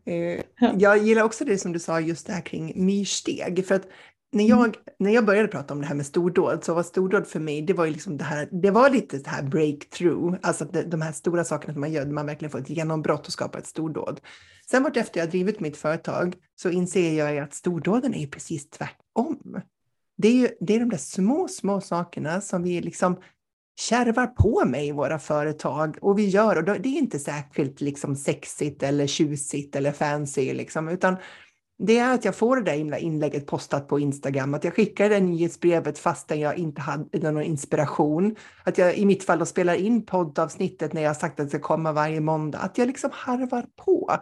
Eh, 0.04 0.40
jag 0.78 0.98
gillar 0.98 1.22
också 1.22 1.44
det 1.44 1.58
som 1.58 1.72
du 1.72 1.78
sa 1.78 2.00
just 2.00 2.26
det 2.26 2.32
här 2.32 2.40
kring 2.40 2.72
myrsteg. 2.86 3.66
För 3.66 3.74
att 3.74 3.88
när 4.32 4.44
mm. 4.44 4.58
jag, 4.58 4.76
när 4.98 5.10
jag 5.10 5.26
började 5.26 5.48
prata 5.48 5.74
om 5.74 5.80
det 5.80 5.86
här 5.86 5.94
med 5.94 6.06
stordåd 6.06 6.64
så 6.64 6.74
var 6.74 6.82
stordåd 6.82 7.26
för 7.26 7.40
mig, 7.40 7.62
det 7.62 7.72
var 7.72 7.84
ju 7.84 7.92
liksom 7.92 8.16
det 8.16 8.24
här, 8.24 8.48
det 8.62 8.70
var 8.70 8.90
lite 8.90 9.18
det 9.18 9.30
här 9.30 9.42
breakthrough, 9.42 10.36
alltså 10.42 10.64
det, 10.64 10.82
de 10.82 11.00
här 11.00 11.12
stora 11.12 11.44
sakerna 11.44 11.72
som 11.72 11.80
man 11.80 11.92
gör, 11.92 12.06
man 12.06 12.26
verkligen 12.26 12.50
får 12.50 12.58
ett 12.58 12.70
genombrott 12.70 13.26
och 13.26 13.32
skapar 13.32 13.58
ett 13.58 13.66
stordåd. 13.66 14.20
Sen 14.70 14.82
vart 14.82 14.96
efter 14.96 15.20
jag 15.20 15.30
drivit 15.30 15.60
mitt 15.60 15.76
företag 15.76 16.34
så 16.56 16.70
inser 16.70 17.12
jag 17.12 17.38
att 17.38 17.54
stordåden 17.54 18.14
är 18.14 18.26
precis 18.26 18.70
tvärtom. 18.70 19.60
Det 20.16 20.28
är 20.28 20.32
ju 20.32 20.48
det 20.60 20.74
är 20.74 20.80
de 20.80 20.88
där 20.88 20.98
små, 20.98 21.48
små 21.48 21.80
sakerna 21.80 22.40
som 22.40 22.62
vi 22.62 22.80
liksom 22.80 23.16
kärvar 23.80 24.26
på 24.26 24.64
mig 24.64 24.88
i 24.88 24.92
våra 24.92 25.18
företag 25.18 25.98
och 26.00 26.18
vi 26.18 26.28
gör, 26.28 26.56
och 26.56 26.64
det 26.64 26.88
är 26.88 26.98
inte 26.98 27.18
särskilt 27.18 27.80
liksom 27.80 28.16
sexigt 28.16 28.82
eller 28.82 29.06
tjusigt 29.06 29.76
eller 29.76 29.92
fancy 29.92 30.54
liksom, 30.54 30.88
utan 30.88 31.16
det 31.82 31.98
är 31.98 32.14
att 32.14 32.24
jag 32.24 32.36
får 32.36 32.56
det 32.56 32.62
där 32.62 32.96
inlägget 32.96 33.46
postat 33.46 33.88
på 33.88 33.98
Instagram, 33.98 34.54
att 34.54 34.64
jag 34.64 34.74
skickar 34.74 35.08
det 35.08 35.20
nyhetsbrevet 35.20 35.98
fastän 35.98 36.40
jag 36.40 36.58
inte 36.58 36.80
hade 36.80 37.32
någon 37.32 37.42
inspiration. 37.42 38.36
Att 38.64 38.78
jag 38.78 38.96
i 38.96 39.06
mitt 39.06 39.24
fall 39.24 39.38
då 39.38 39.46
spelar 39.46 39.74
in 39.74 40.06
poddavsnittet 40.06 40.92
när 40.92 41.02
jag 41.02 41.16
sagt 41.16 41.40
att 41.40 41.46
det 41.46 41.50
ska 41.50 41.58
komma 41.58 41.92
varje 41.92 42.20
måndag. 42.20 42.58
Att 42.58 42.78
jag 42.78 42.86
liksom 42.86 43.10
harvar 43.12 43.64
på. 43.84 44.16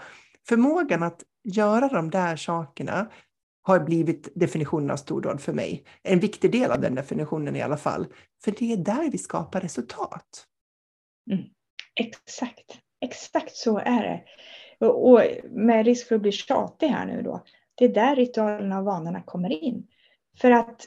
Förmågan 0.48 1.02
att 1.02 1.22
göra 1.44 1.88
de 1.88 2.10
där 2.10 2.36
sakerna 2.36 3.06
har 3.68 3.80
blivit 3.80 4.28
definitionen 4.34 4.90
av 4.90 4.96
stordåd 4.96 5.40
för 5.40 5.52
mig. 5.52 5.84
En 6.02 6.20
viktig 6.20 6.52
del 6.52 6.70
av 6.70 6.80
den 6.80 6.94
definitionen 6.94 7.56
i 7.56 7.62
alla 7.62 7.76
fall. 7.76 8.06
För 8.44 8.54
det 8.58 8.72
är 8.72 8.76
där 8.76 9.10
vi 9.10 9.18
skapar 9.18 9.60
resultat. 9.60 10.46
Mm. 11.30 11.44
Exakt, 11.94 12.78
exakt 13.00 13.56
så 13.56 13.78
är 13.78 14.02
det. 14.02 14.22
Och, 14.86 15.10
och 15.10 15.22
med 15.50 15.84
risk 15.84 16.08
för 16.08 16.14
att 16.14 16.22
bli 16.22 16.32
tjatig 16.32 16.88
här 16.88 17.06
nu 17.06 17.22
då. 17.22 17.44
Det 17.74 17.84
är 17.84 17.94
där 17.94 18.16
ritualerna 18.16 18.78
och 18.78 18.84
vanorna 18.84 19.22
kommer 19.22 19.64
in. 19.64 19.86
För 20.40 20.50
att 20.50 20.86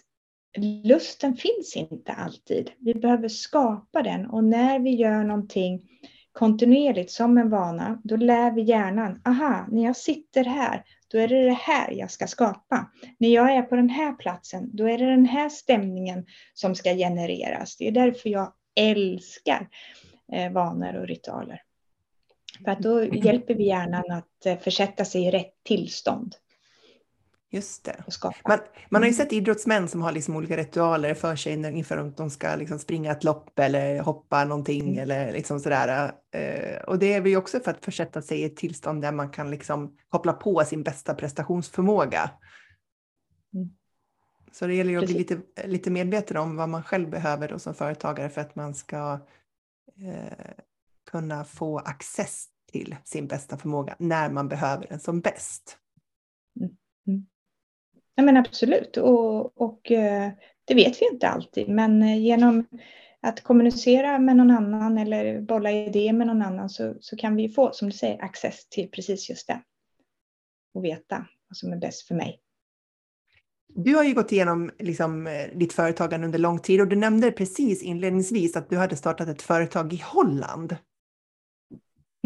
lusten 0.83 1.35
finns 1.35 1.75
inte 1.75 2.11
alltid. 2.11 2.71
Vi 2.79 2.93
behöver 2.93 3.27
skapa 3.27 4.03
den 4.03 4.25
och 4.25 4.43
när 4.43 4.79
vi 4.79 4.95
gör 4.95 5.23
någonting 5.23 5.81
kontinuerligt 6.31 7.11
som 7.11 7.37
en 7.37 7.49
vana, 7.49 8.01
då 8.03 8.15
lär 8.15 8.51
vi 8.51 8.61
hjärnan, 8.61 9.21
aha, 9.25 9.65
när 9.71 9.83
jag 9.83 9.97
sitter 9.97 10.43
här, 10.43 10.83
då 11.11 11.17
är 11.17 11.27
det 11.27 11.45
det 11.45 11.53
här 11.53 11.91
jag 11.91 12.11
ska 12.11 12.27
skapa. 12.27 12.91
När 13.17 13.29
jag 13.29 13.51
är 13.51 13.61
på 13.61 13.75
den 13.75 13.89
här 13.89 14.13
platsen, 14.13 14.69
då 14.73 14.89
är 14.89 14.97
det 14.97 15.05
den 15.05 15.25
här 15.25 15.49
stämningen 15.49 16.25
som 16.53 16.75
ska 16.75 16.93
genereras. 16.95 17.77
Det 17.77 17.87
är 17.87 17.91
därför 17.91 18.29
jag 18.29 18.53
älskar 18.75 19.69
eh, 20.33 20.51
vanor 20.51 20.95
och 20.95 21.07
ritualer. 21.07 21.61
För 22.65 22.71
att 22.71 22.79
då 22.79 23.05
hjälper 23.05 23.55
vi 23.55 23.67
hjärnan 23.67 24.11
att 24.11 24.45
eh, 24.45 24.57
försätta 24.57 25.05
sig 25.05 25.25
i 25.25 25.31
rätt 25.31 25.53
tillstånd. 25.63 26.35
Just 27.53 27.83
det. 27.85 28.03
Man, 28.47 28.59
man 28.89 29.01
har 29.01 29.07
ju 29.09 29.13
Mm. 29.13 29.17
sett 29.17 29.33
idrottsmän 29.33 29.87
som 29.87 30.01
har 30.01 30.11
liksom 30.11 30.35
olika 30.35 30.57
ritualer 30.57 31.13
för 31.13 31.35
sig 31.35 31.53
inför 31.77 31.97
att 31.97 32.17
de 32.17 32.29
ska 32.29 32.55
liksom 32.55 32.79
springa 32.79 33.11
ett 33.11 33.23
lopp 33.23 33.59
eller 33.59 33.99
hoppa 33.99 34.45
någonting 34.45 34.81
Mm. 34.89 34.99
eller 34.99 35.31
liksom 35.33 35.59
sådär. 35.59 36.11
Eh, 36.31 36.81
Och 36.83 36.99
det 36.99 37.13
är 37.13 37.21
väl 37.21 37.35
också 37.35 37.59
för 37.59 37.71
att 37.71 37.85
försätta 37.85 38.21
sig 38.21 38.41
i 38.41 38.43
ett 38.43 38.55
tillstånd 38.55 39.01
där 39.01 39.11
man 39.11 39.29
kan 39.29 39.51
liksom 39.51 39.97
koppla 40.09 40.33
på 40.33 40.63
sin 40.65 40.83
bästa 40.83 41.13
prestationsförmåga. 41.13 42.31
Mm. 43.53 43.69
Så 44.51 44.67
det 44.67 44.73
gäller 44.73 44.91
ju 44.91 44.97
att 44.97 45.05
bli 45.05 45.13
lite, 45.17 45.41
lite 45.65 45.89
medveten 45.91 46.37
om 46.37 46.55
vad 46.55 46.69
man 46.69 46.83
själv 46.83 47.09
behöver 47.09 47.47
då 47.47 47.59
som 47.59 47.73
företagare 47.73 48.29
för 48.29 48.41
att 48.41 48.55
man 48.55 48.75
ska 48.75 49.19
eh, 50.01 50.53
kunna 51.11 51.43
få 51.43 51.79
access 51.79 52.45
till 52.71 52.95
sin 53.03 53.27
bästa 53.27 53.57
förmåga 53.57 53.95
när 53.99 54.29
man 54.29 54.47
behöver 54.47 54.87
den 54.87 54.99
som 54.99 55.21
bäst. 55.21 55.77
Ja, 58.21 58.25
men 58.25 58.37
absolut, 58.37 58.97
och, 58.97 59.61
och 59.61 59.91
eh, 59.91 60.31
det 60.65 60.73
vet 60.73 61.01
vi 61.01 61.09
inte 61.13 61.27
alltid, 61.27 61.69
men 61.69 62.01
eh, 62.01 62.19
genom 62.19 62.67
att 63.21 63.43
kommunicera 63.43 64.19
med 64.19 64.35
någon 64.35 64.51
annan 64.51 64.97
eller 64.97 65.41
bolla 65.41 65.71
idéer 65.71 66.13
med 66.13 66.27
någon 66.27 66.41
annan 66.41 66.69
så, 66.69 66.95
så 66.99 67.17
kan 67.17 67.35
vi 67.35 67.49
få, 67.49 67.71
som 67.73 67.89
du 67.89 67.95
säger, 67.97 68.23
access 68.23 68.69
till 68.69 68.91
precis 68.91 69.29
just 69.29 69.47
det. 69.47 69.61
Och 70.73 70.85
veta 70.85 71.25
vad 71.49 71.57
som 71.57 71.73
är 71.73 71.77
bäst 71.77 72.07
för 72.07 72.15
mig. 72.15 72.39
Du 73.67 73.95
har 73.95 74.03
ju 74.03 74.13
gått 74.13 74.31
igenom 74.31 74.71
liksom, 74.79 75.27
eh, 75.27 75.57
ditt 75.57 75.73
företagande 75.73 76.25
under 76.25 76.39
lång 76.39 76.59
tid 76.59 76.81
och 76.81 76.87
du 76.87 76.95
nämnde 76.95 77.31
precis 77.31 77.83
inledningsvis 77.83 78.55
att 78.55 78.69
du 78.69 78.77
hade 78.77 78.95
startat 78.95 79.27
ett 79.27 79.41
företag 79.41 79.93
i 79.93 80.01
Holland. 80.05 80.75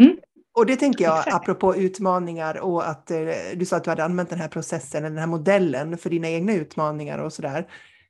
Mm. 0.01 0.17
Och 0.56 0.65
det 0.65 0.76
tänker 0.76 1.04
jag, 1.04 1.24
apropå 1.28 1.76
utmaningar 1.76 2.58
och 2.58 2.89
att 2.89 3.12
eh, 3.12 3.18
du 3.56 3.65
sa 3.65 3.78
att 3.78 3.84
du 3.84 3.89
hade 3.89 4.04
använt 4.04 4.30
den 4.30 4.39
här 4.39 4.48
processen, 4.48 5.04
eller 5.04 5.10
den 5.10 5.20
här 5.20 5.28
modellen 5.28 5.98
för 5.98 6.10
dina 6.10 6.30
egna 6.30 6.54
utmaningar 6.54 7.20
och 7.20 7.34
sådär. 7.34 7.68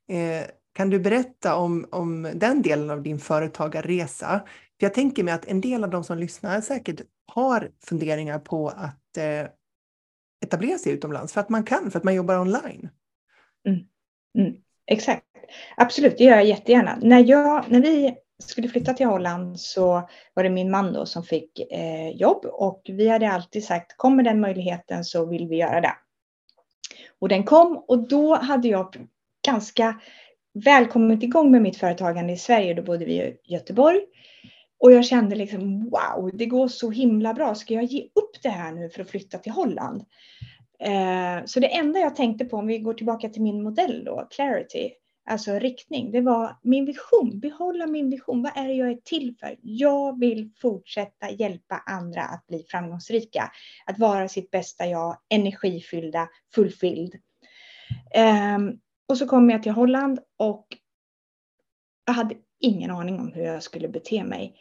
Eh, 0.09 0.47
kan 0.73 0.89
du 0.89 0.99
berätta 0.99 1.55
om, 1.55 1.87
om 1.91 2.31
den 2.35 2.61
delen 2.61 2.89
av 2.89 3.03
din 3.03 3.19
företagarresa? 3.19 4.41
För 4.79 4.85
jag 4.85 4.93
tänker 4.93 5.23
mig 5.23 5.33
att 5.33 5.45
en 5.45 5.61
del 5.61 5.83
av 5.83 5.89
de 5.89 6.03
som 6.03 6.17
lyssnar 6.17 6.61
säkert 6.61 7.01
har 7.27 7.69
funderingar 7.83 8.39
på 8.39 8.69
att 8.69 9.17
eh, 9.17 9.49
etablera 10.45 10.77
sig 10.77 10.91
utomlands 10.93 11.33
för 11.33 11.41
att 11.41 11.49
man 11.49 11.63
kan, 11.63 11.91
för 11.91 11.99
att 11.99 12.03
man 12.03 12.15
jobbar 12.15 12.39
online. 12.39 12.89
Exakt, 14.87 15.23
absolut, 15.77 16.17
det 16.17 16.23
gör 16.23 16.35
jag 16.35 16.45
jättegärna. 16.45 16.99
När, 17.01 17.29
jag, 17.29 17.65
när 17.71 17.81
vi 17.81 18.15
skulle 18.43 18.67
flytta 18.67 18.93
till 18.93 19.05
Holland 19.05 19.59
så 19.59 20.09
var 20.33 20.43
det 20.43 20.49
min 20.49 20.71
man 20.71 20.93
då 20.93 21.05
som 21.05 21.23
fick 21.23 21.59
eh, 21.71 22.09
jobb 22.09 22.45
och 22.45 22.81
vi 22.85 23.09
hade 23.09 23.31
alltid 23.31 23.63
sagt 23.63 23.97
kommer 23.97 24.23
den 24.23 24.39
möjligheten 24.39 25.03
så 25.03 25.25
vill 25.25 25.47
vi 25.47 25.55
göra 25.55 25.81
det. 25.81 25.93
Och 27.19 27.29
den 27.29 27.43
kom 27.43 27.77
och 27.87 28.07
då 28.07 28.35
hade 28.35 28.67
jag 28.67 28.95
ganska 29.45 30.01
väl 30.53 30.87
kommit 30.87 31.23
igång 31.23 31.51
med 31.51 31.61
mitt 31.61 31.77
företagande 31.77 32.33
i 32.33 32.37
Sverige. 32.37 32.73
Då 32.73 32.81
bodde 32.81 33.05
vi 33.05 33.13
i 33.13 33.37
Göteborg. 33.43 33.99
Och 34.79 34.91
jag 34.91 35.05
kände 35.05 35.35
liksom 35.35 35.89
wow, 35.89 36.31
det 36.33 36.45
går 36.45 36.67
så 36.67 36.91
himla 36.91 37.33
bra. 37.33 37.55
Ska 37.55 37.73
jag 37.73 37.83
ge 37.83 38.03
upp 38.03 38.43
det 38.43 38.49
här 38.49 38.71
nu 38.71 38.89
för 38.89 39.01
att 39.01 39.09
flytta 39.09 39.37
till 39.37 39.51
Holland? 39.51 40.05
Eh, 40.79 41.45
så 41.45 41.59
det 41.59 41.75
enda 41.75 41.99
jag 41.99 42.15
tänkte 42.15 42.45
på, 42.45 42.57
om 42.57 42.67
vi 42.67 42.79
går 42.79 42.93
tillbaka 42.93 43.29
till 43.29 43.41
min 43.41 43.63
modell 43.63 44.03
då, 44.05 44.27
clarity, 44.31 44.91
alltså 45.25 45.59
riktning, 45.59 46.11
det 46.11 46.21
var 46.21 46.57
min 46.61 46.85
vision, 46.85 47.39
behålla 47.39 47.87
min 47.87 48.09
vision. 48.09 48.43
Vad 48.43 48.57
är 48.57 48.67
det 48.67 48.73
jag 48.73 48.89
är 48.89 48.99
till 49.03 49.35
för? 49.39 49.55
Jag 49.61 50.19
vill 50.19 50.51
fortsätta 50.61 51.29
hjälpa 51.29 51.83
andra 51.85 52.21
att 52.21 52.47
bli 52.47 52.65
framgångsrika, 52.69 53.51
att 53.85 53.99
vara 53.99 54.27
sitt 54.27 54.51
bästa 54.51 54.85
jag, 54.85 55.17
energifyllda, 55.29 56.29
fullfylld. 56.55 57.15
Ehm, 58.13 58.71
och 59.07 59.17
så 59.17 59.27
kom 59.27 59.49
jag 59.49 59.63
till 59.63 59.71
Holland 59.71 60.19
och 60.37 60.67
jag 62.05 62.13
hade 62.13 62.35
ingen 62.59 62.91
aning 62.91 63.19
om 63.19 63.31
hur 63.33 63.43
jag 63.43 63.63
skulle 63.63 63.87
bete 63.87 64.23
mig. 64.23 64.55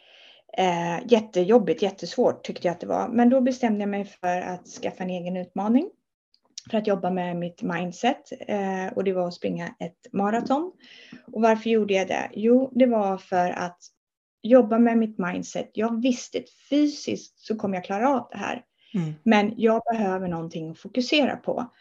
Eh, 0.57 1.07
jättejobbigt, 1.07 1.81
jättesvårt 1.81 2.43
tyckte 2.43 2.67
jag 2.67 2.73
att 2.73 2.79
det 2.79 2.87
var. 2.87 3.07
Men 3.07 3.29
då 3.29 3.41
bestämde 3.41 3.79
jag 3.79 3.89
mig 3.89 4.05
för 4.05 4.41
att 4.41 4.67
skaffa 4.67 5.03
en 5.03 5.09
egen 5.09 5.37
utmaning. 5.37 5.89
För 6.71 6.77
att 6.77 6.87
jobba 6.87 7.09
med 7.09 7.35
mitt 7.35 7.61
mindset. 7.61 8.31
Eh, 8.47 8.87
och 8.95 9.03
det 9.03 9.13
var 9.13 9.27
att 9.27 9.33
springa 9.33 9.75
ett 9.79 10.13
maraton. 10.13 10.71
Och 11.33 11.41
varför 11.41 11.69
gjorde 11.69 11.93
jag 11.93 12.07
det? 12.07 12.29
Jo, 12.33 12.71
det 12.75 12.85
var 12.85 13.17
för 13.17 13.49
att 13.49 13.79
jobba 14.41 14.79
med 14.79 14.97
mitt 14.97 15.17
mindset. 15.17 15.71
Jag 15.73 16.01
visste 16.01 16.37
att 16.37 16.49
fysiskt 16.69 17.39
så 17.39 17.55
kommer 17.55 17.75
jag 17.75 17.85
klara 17.85 18.09
av 18.09 18.27
det 18.31 18.37
här. 18.37 18.63
Mm. 18.93 19.13
Men 19.23 19.53
jag 19.57 19.81
behöver 19.91 20.27
någonting 20.27 20.71
att 20.71 20.79
fokusera 20.79 21.35
på. 21.35 21.71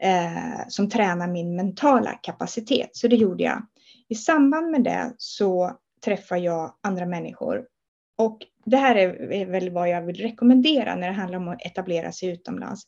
Eh, 0.00 0.68
som 0.68 0.90
tränar 0.90 1.28
min 1.28 1.56
mentala 1.56 2.12
kapacitet. 2.12 2.90
Så 2.92 3.08
det 3.08 3.16
gjorde 3.16 3.44
jag. 3.44 3.66
I 4.08 4.14
samband 4.14 4.70
med 4.70 4.84
det 4.84 5.14
så 5.16 5.78
träffar 6.04 6.36
jag 6.36 6.74
andra 6.80 7.06
människor. 7.06 7.66
Och 8.18 8.38
det 8.64 8.76
här 8.76 8.96
är, 8.96 9.32
är 9.32 9.46
väl 9.46 9.70
vad 9.70 9.88
jag 9.88 10.02
vill 10.02 10.16
rekommendera 10.16 10.94
när 10.94 11.08
det 11.08 11.14
handlar 11.14 11.38
om 11.38 11.48
att 11.48 11.66
etablera 11.66 12.12
sig 12.12 12.28
utomlands. 12.28 12.86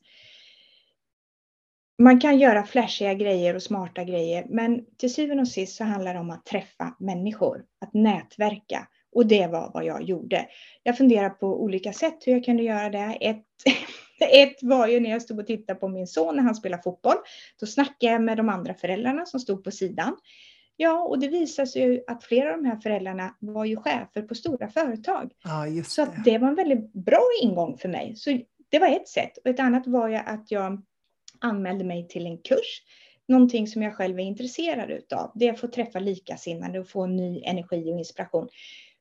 Man 1.98 2.20
kan 2.20 2.38
göra 2.38 2.64
flashiga 2.64 3.14
grejer 3.14 3.54
och 3.54 3.62
smarta 3.62 4.04
grejer, 4.04 4.46
men 4.48 4.84
till 4.96 5.14
syvende 5.14 5.40
och 5.40 5.48
sist 5.48 5.76
så 5.76 5.84
handlar 5.84 6.14
det 6.14 6.20
om 6.20 6.30
att 6.30 6.46
träffa 6.46 6.96
människor, 6.98 7.64
att 7.80 7.94
nätverka. 7.94 8.88
Och 9.12 9.26
det 9.26 9.46
var 9.46 9.70
vad 9.74 9.84
jag 9.84 10.02
gjorde. 10.02 10.46
Jag 10.82 10.96
funderar 10.96 11.30
på 11.30 11.62
olika 11.62 11.92
sätt 11.92 12.18
hur 12.26 12.32
jag 12.32 12.44
kunde 12.44 12.62
göra 12.62 12.90
det. 12.90 13.18
Ett, 13.20 13.44
ett 14.32 14.62
var 14.62 14.86
ju 14.86 15.00
när 15.00 15.10
jag 15.10 15.22
stod 15.22 15.38
och 15.38 15.46
tittade 15.46 15.80
på 15.80 15.88
min 15.88 16.06
son 16.06 16.36
när 16.36 16.42
han 16.42 16.54
spelade 16.54 16.82
fotboll. 16.82 17.16
Då 17.60 17.66
snackade 17.66 18.12
jag 18.12 18.22
med 18.22 18.36
de 18.36 18.48
andra 18.48 18.74
föräldrarna 18.74 19.26
som 19.26 19.40
stod 19.40 19.64
på 19.64 19.70
sidan. 19.70 20.16
Ja, 20.76 21.02
och 21.02 21.18
det 21.18 21.28
visade 21.28 21.68
sig 21.68 21.82
ju 21.82 22.00
att 22.06 22.24
flera 22.24 22.54
av 22.54 22.62
de 22.62 22.68
här 22.68 22.76
föräldrarna 22.76 23.34
var 23.38 23.64
ju 23.64 23.76
chefer 23.76 24.22
på 24.22 24.34
stora 24.34 24.68
företag. 24.68 25.32
Ja, 25.44 25.84
Så 25.84 26.04
det. 26.04 26.22
det 26.24 26.38
var 26.38 26.48
en 26.48 26.54
väldigt 26.54 26.92
bra 26.92 27.22
ingång 27.42 27.78
för 27.78 27.88
mig. 27.88 28.16
Så 28.16 28.40
det 28.68 28.78
var 28.78 28.88
ett 28.88 29.08
sätt. 29.08 29.38
Och 29.38 29.50
ett 29.50 29.60
annat 29.60 29.86
var 29.86 30.08
ju 30.08 30.16
att 30.16 30.50
jag 30.50 30.82
anmälde 31.46 31.84
mig 31.84 32.08
till 32.08 32.26
en 32.26 32.38
kurs. 32.38 32.82
Någonting 33.28 33.66
som 33.66 33.82
jag 33.82 33.94
själv 33.94 34.18
är 34.18 34.22
intresserad 34.22 34.90
utav. 34.90 35.32
Det 35.34 35.48
är 35.48 35.52
att 35.52 35.60
få 35.60 35.68
träffa 35.68 35.98
likasinnade 35.98 36.80
och 36.80 36.88
få 36.88 37.06
ny 37.06 37.42
energi 37.44 37.92
och 37.92 37.98
inspiration. 37.98 38.48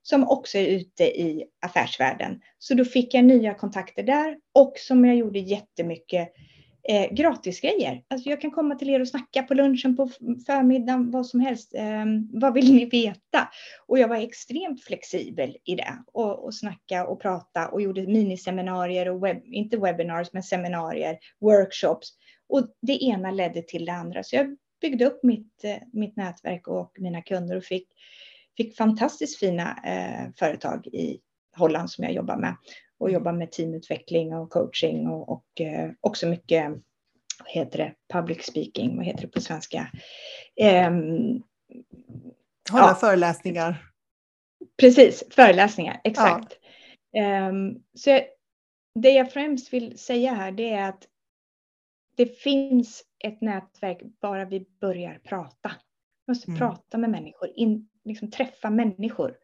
Som 0.01 0.29
också 0.29 0.57
är 0.57 0.67
ute 0.67 1.03
i 1.03 1.45
affärsvärlden. 1.61 2.41
Så 2.59 2.73
då 2.73 2.85
fick 2.85 3.13
jag 3.13 3.25
nya 3.25 3.53
kontakter 3.53 4.03
där. 4.03 4.37
Och 4.53 4.73
som 4.77 5.05
jag 5.05 5.15
gjorde 5.15 5.39
jättemycket 5.39 6.33
eh, 6.89 7.13
gratisgrejer. 7.13 8.03
Alltså 8.07 8.29
jag 8.29 8.41
kan 8.41 8.51
komma 8.51 8.75
till 8.75 8.89
er 8.89 8.99
och 8.99 9.07
snacka 9.07 9.43
på 9.43 9.53
lunchen, 9.53 9.95
på 9.95 10.09
förmiddagen, 10.45 11.11
vad 11.11 11.25
som 11.25 11.39
helst. 11.39 11.73
Eh, 11.73 12.05
vad 12.33 12.53
vill 12.53 12.73
ni 12.73 12.85
veta? 12.85 13.49
Och 13.87 13.99
jag 13.99 14.07
var 14.07 14.15
extremt 14.15 14.83
flexibel 14.83 15.57
i 15.63 15.75
det. 15.75 15.97
Och, 16.13 16.45
och 16.45 16.55
snacka 16.55 17.07
och 17.07 17.21
prata 17.21 17.67
och 17.67 17.81
gjorde 17.81 18.07
miniseminarier 18.07 19.09
och 19.09 19.25
webb, 19.25 19.41
inte 19.45 19.77
webinars 19.77 20.33
men 20.33 20.43
seminarier, 20.43 21.17
workshops. 21.39 22.09
Och 22.49 22.67
det 22.81 23.03
ena 23.03 23.31
ledde 23.31 23.61
till 23.61 23.85
det 23.85 23.93
andra. 23.93 24.23
Så 24.23 24.35
jag 24.35 24.57
byggde 24.81 25.05
upp 25.05 25.23
mitt, 25.23 25.63
eh, 25.63 25.77
mitt 25.93 26.15
nätverk 26.15 26.67
och 26.67 26.91
mina 26.99 27.21
kunder 27.21 27.55
och 27.57 27.63
fick, 27.63 27.87
fick 28.57 28.77
fantastiskt 28.77 29.39
fina 29.39 29.77
eh, 29.85 30.31
företag 30.39 30.87
i 30.87 31.19
Holland 31.57 31.91
som 31.91 32.03
jag 32.03 32.13
jobbar 32.13 32.37
med. 32.37 32.55
Och 32.97 33.11
jobbar 33.11 33.33
med 33.33 33.51
teamutveckling 33.51 34.33
och 34.33 34.49
coaching 34.49 35.07
och, 35.07 35.29
och 35.29 35.61
eh, 35.61 35.91
också 36.01 36.27
mycket, 36.27 36.69
vad 37.39 37.49
heter 37.49 37.77
det, 37.77 37.93
public 38.13 38.45
speaking, 38.45 38.97
vad 38.97 39.05
heter 39.05 39.21
det 39.21 39.27
på 39.27 39.41
svenska? 39.41 39.91
Ehm, 40.61 41.43
Hålla 42.71 42.87
ja. 42.87 42.95
föreläsningar. 42.95 43.91
Precis, 44.77 45.23
föreläsningar, 45.31 46.01
exakt. 46.03 46.53
Ehm, 47.17 47.75
så 47.93 48.09
jag, 48.09 48.23
det 48.99 49.09
jag 49.09 49.31
främst 49.31 49.73
vill 49.73 49.97
säga 49.97 50.33
här 50.33 50.51
det 50.51 50.69
är 50.69 50.89
att 50.89 51.07
det 52.17 52.25
finns 52.39 53.03
ett 53.23 53.41
nätverk 53.41 54.01
bara 54.21 54.45
vi 54.45 54.65
börjar 54.81 55.19
prata. 55.23 55.71
Vi 56.25 56.31
måste 56.31 56.47
Mm. 56.51 56.59
prata 56.59 56.97
med 56.97 57.09
människor, 57.09 57.49
in, 57.55 57.89
liksom 58.03 58.31
träffa 58.31 58.69
människor. 58.69 59.35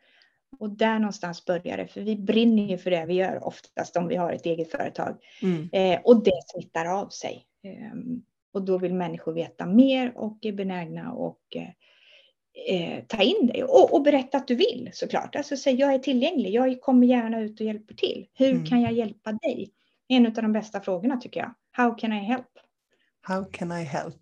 Och 0.59 0.69
där 0.69 0.99
någonstans 0.99 1.45
börjar 1.45 1.77
det, 1.77 1.87
för 1.87 2.01
vi 2.01 2.15
brinner 2.15 2.63
ju 2.67 2.77
för 2.77 2.91
det 2.91 3.05
vi 3.05 3.13
gör 3.13 3.43
oftast 3.47 3.97
om 3.97 4.07
vi 4.07 4.15
har 4.15 4.33
ett 4.33 4.45
eget 4.45 4.71
företag. 4.71 5.17
Mm. 5.41 5.69
Eh, 5.71 5.99
och 6.03 6.23
det 6.23 6.41
smittar 6.53 6.85
av 6.85 7.09
sig. 7.09 7.45
Ehm, 7.63 8.21
och 8.53 8.61
då 8.65 8.77
vill 8.77 8.93
människor 8.93 9.33
veta 9.33 9.65
mer 9.65 10.17
och 10.17 10.37
är 10.41 10.51
benägna 10.51 11.11
och 11.13 11.41
eh, 11.55 11.69
eh, 12.75 13.03
ta 13.07 13.23
in 13.23 13.47
dig. 13.47 13.63
Och, 13.63 13.93
och 13.93 14.01
berätta 14.03 14.37
att 14.37 14.47
du 14.47 14.55
vill 14.55 14.89
såklart. 14.93 15.35
Alltså 15.35 15.57
säg 15.57 15.75
jag 15.75 15.93
är 15.93 15.99
tillgänglig, 15.99 16.51
jag 16.53 16.81
kommer 16.81 17.07
gärna 17.07 17.39
ut 17.41 17.59
och 17.59 17.65
hjälper 17.65 17.93
till. 17.93 18.27
Hur 18.33 18.51
Mm. 18.51 18.65
kan 18.65 18.81
jag 18.81 18.91
hjälpa 18.93 19.31
dig? 19.31 19.71
En 20.07 20.25
av 20.25 20.33
de 20.33 20.53
bästa 20.53 20.81
frågorna 20.81 21.17
tycker 21.17 21.39
jag. 21.39 21.53
How 21.71 21.95
can 21.95 22.13
I 22.13 22.19
help? 22.19 22.47
How 23.21 23.45
can 23.51 23.71
I 23.71 23.83
help? 23.83 24.15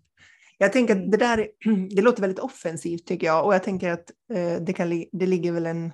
Jag 0.58 0.72
tänker 0.72 0.96
att 0.96 1.10
det 1.10 1.16
där 1.16 1.48
det 1.96 2.02
låter 2.02 2.20
väldigt 2.20 2.38
offensivt 2.38 3.06
tycker 3.06 3.26
jag 3.26 3.46
och 3.46 3.54
jag 3.54 3.62
tänker 3.62 3.90
att 3.90 4.10
eh, 4.32 4.62
det, 4.62 4.72
kan, 4.72 5.04
det 5.12 5.26
ligger 5.26 5.52
väl 5.52 5.66
en, 5.66 5.84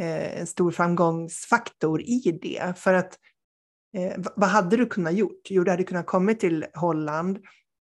eh, 0.00 0.40
en 0.40 0.46
stor 0.46 0.70
framgångsfaktor 0.70 2.02
i 2.02 2.38
det. 2.42 2.78
För 2.78 2.94
att 2.94 3.18
eh, 3.96 4.22
vad 4.36 4.48
hade 4.48 4.76
du 4.76 4.86
kunnat 4.86 5.14
gjort? 5.14 5.40
Jo, 5.48 5.64
du 5.64 5.70
hade 5.70 5.84
kunnat 5.84 6.06
komma 6.06 6.34
till 6.34 6.66
Holland 6.74 7.38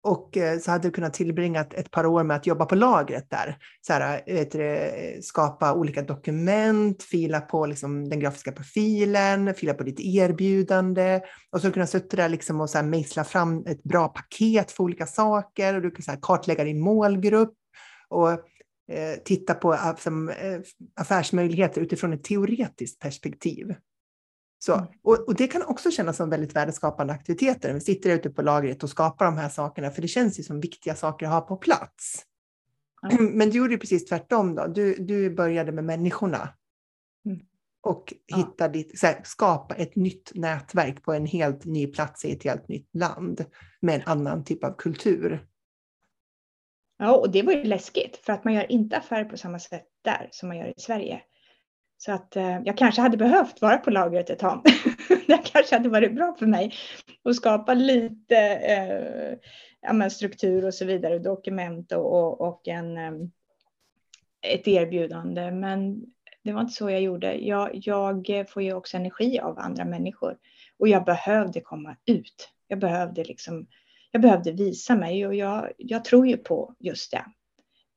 och 0.07 0.37
eh, 0.37 0.59
så 0.59 0.71
hade 0.71 0.88
du 0.88 0.92
kunnat 0.92 1.14
tillbringa 1.14 1.61
ett 1.61 1.90
par 1.90 2.07
år 2.07 2.25
med 2.25 2.37
att 2.37 2.47
jobba 2.47 2.64
på 2.64 2.75
lagret 2.75 3.31
där. 3.31 3.57
Så 3.81 3.92
här, 3.92 4.23
eh, 4.27 4.35
vet 4.35 4.53
du, 4.53 4.62
eh, 4.62 5.21
skapa 5.21 5.75
olika 5.75 6.03
dokument, 6.03 7.03
fila 7.03 7.40
på 7.40 7.66
liksom 7.66 8.09
den 8.09 8.21
grafiska 8.21 8.53
profilen, 8.53 9.55
fila 9.55 9.75
på 9.75 9.83
ditt 9.83 10.01
erbjudande 10.01 11.21
och 11.51 11.61
så 11.61 11.73
kunna 11.73 11.87
sitta 11.87 12.16
där 12.16 12.29
liksom 12.29 12.61
och 12.61 12.71
så 12.71 12.79
här 12.79 12.85
mejsla 12.85 13.25
fram 13.25 13.66
ett 13.66 13.83
bra 13.83 14.09
paket 14.09 14.73
för 14.73 14.85
olika 14.85 15.07
saker 15.07 15.75
och 15.75 15.83
du 15.83 15.90
kan 15.90 16.03
så 16.03 16.11
här 16.11 16.19
kartlägga 16.23 16.64
din 16.64 16.81
målgrupp 16.81 17.55
och 18.09 18.31
eh, 18.31 19.16
titta 19.25 19.55
på 19.55 19.77
affärsmöjligheter 20.97 21.81
utifrån 21.81 22.12
ett 22.12 22.25
teoretiskt 22.25 23.01
perspektiv. 23.01 23.75
Så, 24.59 24.75
mm. 24.75 24.87
och, 25.03 25.29
och, 25.29 25.35
det 25.35 25.47
kan 25.47 25.62
också 25.62 25.90
kännas 25.90 26.16
som 26.16 26.31
väldigt 26.31 26.57
värdeskapande 26.57 27.12
aktiviteter. 27.12 27.75
Vi 27.75 27.81
sitter 27.81 28.11
ute 28.11 28.31
på 28.31 28.42
lagret 28.42 28.83
och 28.83 28.90
skapar 28.90 29.25
de 29.25 29.37
här 29.37 29.49
sakerna, 29.49 29.90
för 29.90 30.03
det 30.03 30.09
känns 30.09 30.38
ju 30.38 30.42
som 30.42 30.61
viktiga 30.61 30.95
saker 30.95 31.27
att 31.27 31.33
ha 31.33 31.40
på 31.40 31.57
plats. 31.57 32.23
Mm. 33.12 33.27
Men 33.38 33.51
du 33.51 33.59
gjorde 33.59 33.79
precis 33.79 34.07
tvärtom 34.07 34.55
då. 34.55 34.66
Du, 34.66 34.95
du 34.95 35.31
började 35.31 35.73
med 35.73 35.85
människorna. 35.85 36.49
Mm. 37.27 37.40
Och 37.83 38.14
ja. 38.27 38.37
hitta 38.37 38.69
ditt, 38.69 39.03
här, 39.03 39.21
skapa 39.25 39.75
ett 39.75 39.97
nytt 39.97 40.33
nätverk 40.35 41.03
på 41.03 41.12
en 41.12 41.27
helt 41.27 41.64
ny 41.64 41.87
plats 41.87 42.25
i 42.25 42.33
ett 42.33 42.45
helt 42.45 42.69
nytt 42.69 42.95
land 42.95 43.45
med 43.81 43.95
en 43.95 44.03
annan 44.07 44.45
typ 44.45 44.64
av 44.64 44.77
kultur. 44.79 45.47
Ja, 46.99 47.16
och 47.16 47.31
det 47.31 47.42
var 47.42 47.53
ju 47.53 47.64
läskigt 47.64 48.16
för 48.16 48.33
att 48.33 48.45
man 48.45 48.55
gör 48.55 48.73
inte 48.73 48.97
affärer 48.97 49.25
på 49.25 49.37
samma 49.37 49.59
sätt 49.59 49.87
där 50.05 50.29
som 50.33 50.49
man 50.49 50.59
gör 50.59 50.66
i 50.66 50.81
Sverige. 50.81 51.23
Så 51.98 52.12
att 52.12 52.37
eh, 52.37 52.61
jag 52.64 52.78
kanske 52.78 53.00
hade 53.00 53.16
behövt 53.16 53.62
vara 53.62 53.78
på 53.78 53.90
lagret 53.90 54.30
ett 54.30 54.38
tag. 54.38 54.62
det 55.26 55.38
kanske 55.52 55.76
hade 55.76 55.88
varit 55.88 56.14
bra 56.14 56.37
för 56.38 56.46
mig 56.46 56.72
att 57.24 57.37
skapa 57.37 57.74
lite 57.74 58.37
eh, 58.46 59.38
ja, 59.80 60.11
struktur 60.11 60.64
och 60.64 60.74
så 60.74 60.85
vidare, 60.85 61.18
dokument 61.18 61.92
och, 61.92 62.12
och, 62.12 62.40
och 62.40 62.68
en, 62.68 62.96
eh, 62.96 63.12
ett 64.42 64.68
erbjudande. 64.68 65.50
Men 65.50 66.04
det 66.42 66.52
var 66.52 66.61
inte 66.61 66.72
så 66.72 66.90
jag 66.90 67.00
gjorde. 67.00 67.35
Jag, 67.35 67.70
jag 67.72 68.50
får 68.50 68.62
ju 68.62 68.74
också 68.74 68.96
energi 68.96 69.40
av 69.40 69.59
andra 69.59 69.85
människor 69.85 70.37
och 70.78 70.88
jag 70.88 71.04
behövde 71.04 71.61
komma 71.61 71.96
ut. 72.06 72.48
Jag 72.68 72.78
behövde 72.78 73.24
liksom, 73.24 73.66
jag 74.11 74.22
behövde 74.22 74.52
visa 74.52 74.96
mig 74.96 75.26
och 75.26 75.35
jag, 75.35 75.72
jag 75.78 76.04
tror 76.04 76.26
ju 76.26 76.37
på 76.37 76.74
just 76.78 77.11
det. 77.11 77.24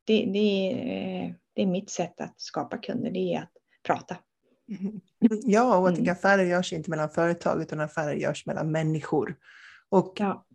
Det, 0.04 0.26
det, 0.26 0.72
eh, 0.72 1.32
det 1.54 1.62
är 1.62 1.66
mitt 1.66 1.90
sätt 1.90 2.22
att 2.22 2.42
skapa 2.42 2.78
kunder, 2.78 3.12
det 3.12 3.34
är 3.34 3.40
att 3.40 3.59
prata. 3.90 4.18
Ja, 5.44 5.78
och 5.78 5.90
att 5.90 5.98
mm. 5.98 6.12
affärer 6.12 6.44
görs 6.44 6.74
inte 6.74 6.90
mellan 6.90 7.10
företag 7.10 7.62
utan 7.62 7.80
affärer 7.80 8.14
görs 8.14 8.46
mellan 8.46 8.72
människor. 8.72 9.36
Och 9.90 10.14
ja. 10.20 10.46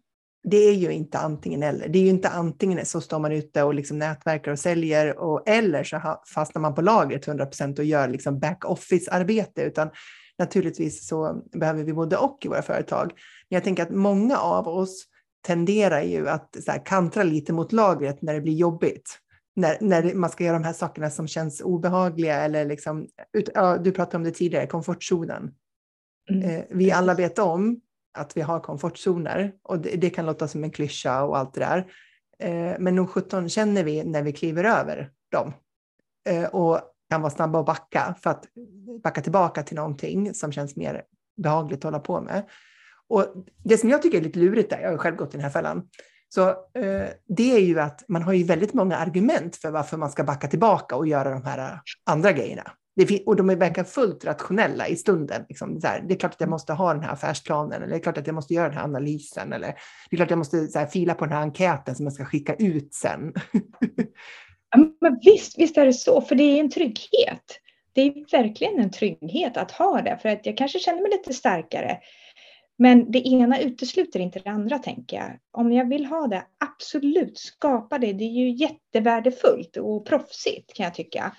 det 0.44 0.56
är 0.56 0.74
ju 0.74 0.90
inte 0.90 1.18
antingen 1.18 1.62
eller. 1.62 1.88
Det 1.88 1.98
är 1.98 2.02
ju 2.02 2.08
inte 2.08 2.28
antingen 2.28 2.86
så 2.86 3.00
står 3.00 3.18
man 3.18 3.32
ute 3.32 3.62
och 3.62 3.74
liksom 3.74 3.98
nätverkar 3.98 4.52
och 4.52 4.58
säljer 4.58 5.18
och, 5.18 5.48
eller 5.48 5.84
så 5.84 6.20
fastnar 6.34 6.62
man 6.62 6.74
på 6.74 6.82
lagret 6.82 7.26
100% 7.26 7.78
och 7.78 7.84
gör 7.84 8.08
liksom 8.08 8.38
back-office-arbete. 8.38 9.62
Utan 9.62 9.90
naturligtvis 10.38 11.08
så 11.08 11.42
behöver 11.52 11.84
vi 11.84 11.92
både 11.92 12.16
och 12.16 12.38
i 12.44 12.48
våra 12.48 12.62
företag. 12.62 13.12
Men 13.48 13.56
jag 13.56 13.64
tänker 13.64 13.82
att 13.82 13.90
många 13.90 14.38
av 14.38 14.68
oss 14.68 15.04
tenderar 15.46 16.02
ju 16.02 16.28
att 16.28 16.56
så 16.64 16.70
här, 16.70 16.86
kantra 16.86 17.22
lite 17.22 17.52
mot 17.52 17.72
lagret 17.72 18.22
när 18.22 18.34
det 18.34 18.40
blir 18.40 18.54
jobbigt 18.54 19.20
när, 19.56 19.78
när 19.80 20.14
man 20.14 20.30
ska 20.30 20.44
göra 20.44 20.58
de 20.58 20.64
här 20.64 20.72
sakerna 20.72 21.10
som 21.10 21.28
känns 21.28 21.60
obehagliga 21.60 22.40
eller 22.40 22.64
liksom, 22.64 23.08
ut, 23.32 23.48
ja, 23.54 23.78
du 23.78 23.92
pratade 23.92 24.16
om 24.16 24.24
det 24.24 24.30
tidigare, 24.30 24.66
komfortzonen. 24.66 25.54
Mm. 26.30 26.50
Eh, 26.50 26.64
vi 26.70 26.92
alla 26.92 27.14
vet 27.14 27.38
om 27.38 27.80
att 28.18 28.36
vi 28.36 28.40
har 28.40 28.60
komfortzoner 28.60 29.52
och 29.62 29.78
det, 29.78 29.96
det, 29.96 30.10
kan 30.10 30.26
låta 30.26 30.48
som 30.48 30.64
en 30.64 30.70
klyscha 30.70 31.22
och 31.22 31.38
allt 31.38 31.54
det 31.54 31.60
där. 31.60 31.78
Eh, 32.38 32.78
men 32.78 32.94
nog 32.94 33.10
17 33.10 33.48
känner 33.48 33.84
vi 33.84 34.04
när 34.04 34.22
vi 34.22 34.32
kliver 34.32 34.64
över 34.64 35.10
dem 35.30 35.52
eh, 36.28 36.44
och 36.44 36.80
kan 37.10 37.20
vara 37.20 37.30
snabba 37.30 37.60
att 37.60 37.66
backa 37.66 38.14
för 38.22 38.30
att 38.30 38.46
backa 39.02 39.20
tillbaka 39.20 39.62
till 39.62 39.76
någonting 39.76 40.34
som 40.34 40.52
känns 40.52 40.76
mer 40.76 41.02
behagligt 41.36 41.78
att 41.78 41.84
hålla 41.84 41.98
på 41.98 42.20
med. 42.20 42.42
Och 43.08 43.26
det 43.64 43.78
som 43.78 43.90
jag 43.90 44.02
tycker 44.02 44.18
är 44.18 44.22
lite 44.22 44.38
lurigt 44.38 44.70
där, 44.70 44.80
jag 44.80 44.90
har 44.90 44.98
själv 44.98 45.16
gått 45.16 45.28
i 45.28 45.36
den 45.36 45.44
här 45.44 45.50
fällan, 45.50 45.88
så 46.34 46.48
eh, 46.48 47.08
det 47.28 47.52
är 47.52 47.60
ju 47.60 47.80
att 47.80 48.04
man 48.08 48.22
har 48.22 48.32
ju 48.32 48.44
väldigt 48.44 48.74
många 48.74 48.96
argument 48.96 49.56
för 49.56 49.70
varför 49.70 49.96
man 49.96 50.10
ska 50.10 50.24
backa 50.24 50.48
tillbaka 50.48 50.96
och 50.96 51.06
göra 51.06 51.30
de 51.30 51.44
här 51.44 51.58
eh, 51.58 51.78
andra 52.06 52.32
grejerna. 52.32 52.72
Det, 52.96 53.22
och 53.26 53.36
de 53.36 53.50
är 53.50 53.56
verkar 53.56 53.84
fullt 53.84 54.24
rationella 54.24 54.88
i 54.88 54.96
stunden. 54.96 55.44
Liksom, 55.48 55.78
det, 55.78 55.88
är, 55.88 56.00
det 56.08 56.14
är 56.14 56.18
klart 56.18 56.32
att 56.32 56.40
jag 56.40 56.50
måste 56.50 56.72
ha 56.72 56.94
den 56.94 57.02
här 57.02 57.12
affärsplanen, 57.12 57.72
eller 57.72 57.86
det 57.86 57.94
är 57.94 58.02
klart 58.02 58.18
att 58.18 58.26
jag 58.26 58.34
måste 58.34 58.54
göra 58.54 58.68
den 58.68 58.76
här 58.76 58.84
analysen, 58.84 59.52
eller 59.52 59.66
det 59.66 59.76
är 60.10 60.16
klart 60.16 60.26
att 60.26 60.30
jag 60.30 60.38
måste 60.38 60.66
så 60.66 60.78
här, 60.78 60.86
fila 60.86 61.14
på 61.14 61.24
den 61.24 61.34
här 61.34 61.42
enkäten 61.42 61.94
som 61.94 62.06
jag 62.06 62.12
ska 62.12 62.24
skicka 62.24 62.54
ut 62.54 62.94
sen. 62.94 63.32
Men 65.00 65.18
visst, 65.24 65.58
visst 65.58 65.76
är 65.76 65.86
det 65.86 65.92
så, 65.92 66.20
för 66.20 66.34
det 66.34 66.42
är 66.42 66.60
en 66.60 66.70
trygghet. 66.70 67.60
Det 67.92 68.00
är 68.00 68.30
verkligen 68.30 68.80
en 68.80 68.90
trygghet 68.90 69.56
att 69.56 69.70
ha 69.70 70.02
det, 70.02 70.18
för 70.22 70.28
att 70.28 70.46
jag 70.46 70.56
kanske 70.56 70.78
känner 70.78 71.02
mig 71.02 71.10
lite 71.10 71.34
starkare 71.34 71.98
men 72.76 73.10
det 73.10 73.28
ena 73.28 73.60
utesluter 73.60 74.20
inte 74.20 74.38
det 74.38 74.50
andra 74.50 74.78
tänker 74.78 75.16
jag. 75.16 75.38
Om 75.50 75.72
jag 75.72 75.88
vill 75.88 76.06
ha 76.06 76.26
det, 76.26 76.46
absolut 76.58 77.38
skapa 77.38 77.98
det. 77.98 78.12
Det 78.12 78.24
är 78.24 78.30
ju 78.30 78.50
jättevärdefullt 78.50 79.76
och 79.76 80.06
proffsigt 80.06 80.74
kan 80.74 80.84
jag 80.84 80.94
tycka. 80.94 81.36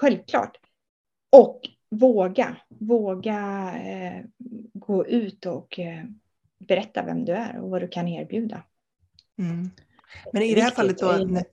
Självklart. 0.00 0.56
Och 1.36 1.60
våga, 1.90 2.56
våga 2.68 3.72
eh, 3.84 4.24
gå 4.74 5.06
ut 5.06 5.46
och 5.46 5.78
eh, 5.78 6.04
berätta 6.58 7.02
vem 7.02 7.24
du 7.24 7.32
är 7.32 7.60
och 7.60 7.70
vad 7.70 7.82
du 7.82 7.88
kan 7.88 8.08
erbjuda. 8.08 8.62
Mm. 9.38 9.70
Men 10.32 10.42
i 10.42 10.54
det 10.54 10.60
här 10.60 10.70
fallet 10.70 10.98
då, 10.98 11.12
när, 11.12 11.44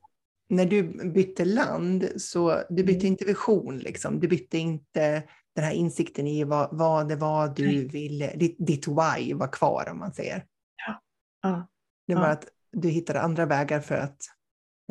när, 0.47 0.65
du 0.65 0.83
bytte 1.11 1.45
land, 1.45 2.09
så 2.17 2.61
du 2.69 2.83
bytte 2.83 2.99
mm. 2.99 3.11
inte 3.11 3.25
vision, 3.25 3.77
liksom. 3.77 4.19
du 4.19 4.27
bytte 4.27 4.57
inte 4.57 5.23
den 5.55 5.63
här 5.63 5.73
insikten 5.73 6.27
i 6.27 6.43
vad, 6.43 6.77
vad 6.77 7.09
det 7.09 7.15
var 7.15 7.47
du 7.47 7.87
ville, 7.87 8.35
ditt, 8.35 8.55
ditt 8.59 8.87
why 8.87 9.33
var 9.33 9.51
kvar 9.51 9.89
om 9.91 9.99
man 9.99 10.13
säger. 10.13 10.45
Ja. 10.87 11.01
ja. 11.41 11.67
Det 12.07 12.15
var 12.15 12.27
ja. 12.27 12.31
att 12.31 12.47
du 12.71 12.89
hittade 12.89 13.21
andra 13.21 13.45
vägar 13.45 13.79
för 13.79 13.95
att 13.95 14.17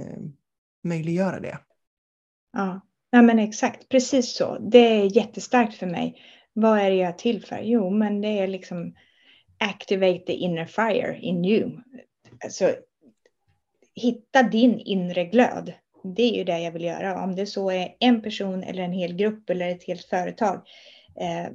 eh, 0.00 0.22
möjliggöra 0.84 1.40
det. 1.40 1.58
Ja, 2.52 2.80
ja 3.10 3.22
men 3.22 3.38
exakt, 3.38 3.88
precis 3.88 4.36
så. 4.36 4.58
Det 4.58 4.78
är 4.78 5.16
jättestarkt 5.16 5.74
för 5.74 5.86
mig. 5.86 6.22
Vad 6.52 6.78
är 6.78 6.90
det 6.90 6.96
jag 6.96 7.08
är 7.08 7.12
till 7.12 7.44
för? 7.44 7.60
Jo, 7.62 7.90
men 7.90 8.20
det 8.20 8.38
är 8.38 8.46
liksom 8.46 8.94
activate 9.58 10.18
the 10.26 10.32
inner 10.32 10.66
fire 10.66 11.18
in 11.18 11.44
you. 11.44 11.80
Alltså, 12.44 12.74
hitta 13.94 14.42
din 14.42 14.78
inre 14.78 15.24
glöd 15.24 15.72
det 16.04 16.22
är 16.22 16.34
ju 16.34 16.44
det 16.44 16.58
jag 16.58 16.72
vill 16.72 16.84
göra. 16.84 17.22
Om 17.22 17.36
det 17.36 17.46
så 17.46 17.70
är 17.70 17.94
en 18.00 18.22
person 18.22 18.62
eller 18.62 18.82
en 18.82 18.92
hel 18.92 19.14
grupp 19.14 19.50
eller 19.50 19.68
ett 19.68 19.84
helt 19.84 20.04
företag. 20.04 20.62
Eh, 21.20 21.50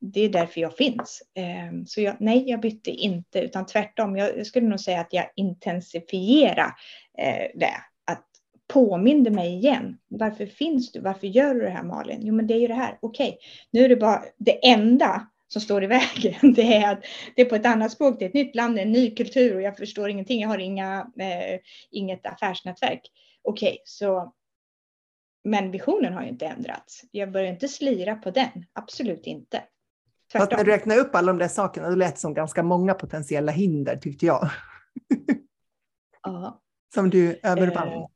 det 0.00 0.20
är 0.20 0.28
därför 0.28 0.60
jag 0.60 0.76
finns. 0.76 1.22
Eh, 1.34 1.84
så 1.86 2.00
jag, 2.00 2.16
nej, 2.20 2.50
jag 2.50 2.60
bytte 2.60 2.90
inte, 2.90 3.40
utan 3.40 3.66
tvärtom. 3.66 4.16
Jag, 4.16 4.38
jag 4.38 4.46
skulle 4.46 4.68
nog 4.68 4.80
säga 4.80 5.00
att 5.00 5.12
jag 5.12 5.26
intensifierade 5.36 6.74
eh, 7.18 7.46
det. 7.54 7.76
Att 8.06 8.24
påminde 8.72 9.30
mig 9.30 9.54
igen. 9.54 9.98
Varför 10.08 10.46
finns 10.46 10.92
du? 10.92 11.00
Varför 11.00 11.26
gör 11.26 11.54
du 11.54 11.60
det 11.60 11.70
här 11.70 11.84
Malin? 11.84 12.20
Jo, 12.22 12.34
men 12.34 12.46
det 12.46 12.54
är 12.54 12.58
ju 12.58 12.66
det 12.66 12.74
här. 12.74 12.98
Okej, 13.00 13.28
okay. 13.28 13.38
nu 13.70 13.84
är 13.84 13.88
det 13.88 13.96
bara 13.96 14.22
det 14.38 14.68
enda 14.68 15.26
som 15.48 15.60
står 15.60 15.84
i 15.84 15.86
vägen. 15.86 16.34
Det 16.56 16.74
är 16.74 16.92
att 16.92 17.04
det 17.36 17.42
är 17.42 17.46
på 17.46 17.54
ett 17.54 17.66
annat 17.66 17.92
språk, 17.92 18.18
det 18.18 18.24
är 18.24 18.28
ett 18.28 18.34
nytt 18.34 18.54
land, 18.54 18.78
en 18.78 18.92
ny 18.92 19.10
kultur 19.10 19.54
och 19.54 19.62
jag 19.62 19.76
förstår 19.76 20.10
ingenting. 20.10 20.40
Jag 20.40 20.48
har 20.48 20.58
inga, 20.58 21.00
eh, 21.20 21.60
inget 21.90 22.26
affärsnätverk 22.26 23.00
okej, 23.46 23.72
okay, 23.72 23.78
så 23.84 24.32
men 25.46 25.70
visionen 25.70 26.12
har 26.14 26.22
ju 26.22 26.28
inte 26.28 26.46
ändrats. 26.46 27.04
Jag 27.10 27.32
börjar 27.32 27.52
inte 27.52 27.68
slira 27.68 28.14
på 28.14 28.30
den, 28.30 28.66
absolut 28.72 29.26
inte. 29.26 29.62
Fast 30.32 30.52
när 30.52 30.64
du 30.64 30.70
räknar 30.70 30.98
upp 30.98 31.14
alla 31.14 31.32
de 31.32 31.38
där 31.38 31.48
sakerna, 31.48 31.90
det 31.90 31.96
lät 31.96 32.18
som 32.18 32.34
ganska 32.34 32.62
många 32.62 32.94
potentiella 32.94 33.52
hinder 33.52 33.96
tyckte 33.96 34.26
jag. 34.26 34.50
Ja. 36.22 36.62
som 36.94 37.10
du 37.10 37.40
övervann. 37.42 37.88
Eh, 37.88 38.06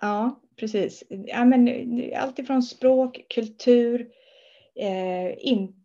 ja, 0.00 0.40
precis. 0.56 1.02
Ja, 1.08 1.44
men, 1.44 1.68
allt 2.16 2.38
ifrån 2.38 2.62
språk, 2.62 3.26
kultur, 3.34 4.08
eh, 4.80 5.46
in, 5.48 5.84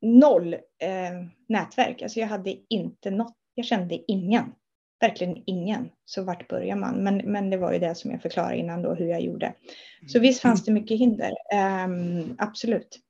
noll 0.00 0.54
eh, 0.54 1.26
nätverk. 1.48 2.02
Alltså 2.02 2.20
jag 2.20 2.26
hade 2.26 2.56
inte 2.68 3.10
något, 3.10 3.36
jag 3.54 3.66
kände 3.66 4.12
ingen 4.12 4.44
verkligen 5.08 5.42
ingen. 5.46 5.88
Så 6.04 6.22
vart 6.24 6.48
börjar 6.48 6.76
man? 6.76 7.04
Men, 7.04 7.16
men 7.16 7.50
det 7.50 7.56
var 7.56 7.72
ju 7.72 7.78
det 7.78 7.94
som 7.94 8.10
jag 8.10 8.22
förklarade 8.22 8.56
innan 8.56 8.82
då 8.82 8.94
hur 8.94 9.06
jag 9.06 9.20
gjorde. 9.20 9.54
Så 10.06 10.18
visst 10.18 10.40
fanns 10.40 10.64
det 10.64 10.72
mycket 10.72 10.98
hinder, 10.98 11.32
um, 11.86 12.36
absolut. 12.38 13.00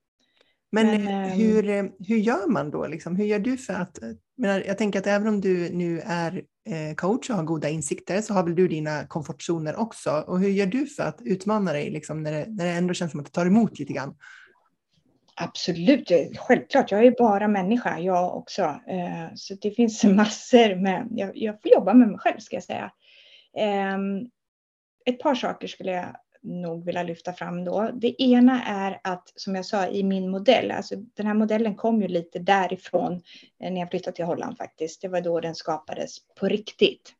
Men, 0.72 0.86
men 0.86 1.24
um, 1.24 1.30
hur, 1.30 1.62
hur 2.08 2.16
gör 2.16 2.50
man 2.50 2.70
då? 2.70 2.86
Liksom? 2.86 3.16
Hur 3.16 3.24
gör 3.24 3.38
du 3.38 3.56
för 3.56 3.74
att... 3.74 3.98
Menar, 4.36 4.62
jag 4.66 4.78
tänker 4.78 4.98
att 4.98 5.06
även 5.06 5.28
om 5.28 5.40
du 5.40 5.70
nu 5.72 6.00
är 6.04 6.42
eh, 6.68 6.94
coach 6.94 7.30
och 7.30 7.36
har 7.36 7.44
goda 7.44 7.68
insikter 7.68 8.20
så 8.20 8.34
har 8.34 8.42
väl 8.42 8.54
du 8.54 8.68
dina 8.68 9.06
komfortzoner 9.06 9.76
också. 9.76 10.10
Och 10.26 10.40
hur 10.40 10.48
gör 10.48 10.66
du 10.66 10.86
för 10.86 11.02
att 11.02 11.18
utmana 11.24 11.72
dig 11.72 11.90
liksom, 11.90 12.22
när, 12.22 12.32
det, 12.32 12.46
när 12.48 12.64
det 12.64 12.70
ändå 12.70 12.94
känns 12.94 13.10
som 13.10 13.20
att 13.20 13.26
det 13.26 13.32
tar 13.32 13.46
emot 13.46 13.78
lite 13.78 13.92
grann? 13.92 14.14
Absolut, 15.36 16.12
självklart. 16.36 16.90
Jag 16.90 17.04
är 17.04 17.14
bara 17.18 17.48
människa, 17.48 17.98
jag 17.98 18.36
också. 18.36 18.62
Eh, 18.62 19.34
så 19.34 19.54
det 19.54 19.70
finns 19.70 20.04
massor 20.04 20.74
med, 20.74 21.08
jag, 21.10 21.36
jag 21.36 21.62
får 21.62 21.72
jobba 21.72 21.94
med 21.94 22.08
mig 22.08 22.18
själv 22.18 22.38
ska 22.38 22.56
jag 22.56 22.62
säga. 22.62 22.92
Ehm, 23.56 24.30
ett 25.06 25.18
par 25.18 25.34
saker 25.34 25.68
skulle 25.68 25.92
jag 25.92 26.16
nog 26.42 26.84
vilja 26.84 27.02
lyfta 27.02 27.32
fram 27.32 27.64
då. 27.64 27.90
Det 27.94 28.22
ena 28.22 28.64
är 28.64 29.00
att, 29.04 29.32
som 29.36 29.54
jag 29.54 29.66
sa 29.66 29.86
i 29.86 30.02
min 30.02 30.30
modell, 30.30 30.70
alltså 30.70 30.96
den 30.96 31.26
här 31.26 31.34
modellen 31.34 31.74
kom 31.74 32.02
ju 32.02 32.08
lite 32.08 32.38
därifrån 32.38 33.22
eh, 33.60 33.72
när 33.72 33.80
jag 33.80 33.90
flyttade 33.90 34.16
till 34.16 34.24
Holland 34.24 34.58
faktiskt. 34.58 35.02
Det 35.02 35.08
var 35.08 35.20
då 35.20 35.40
den 35.40 35.54
skapades 35.54 36.16
på 36.40 36.48
riktigt. 36.48 37.14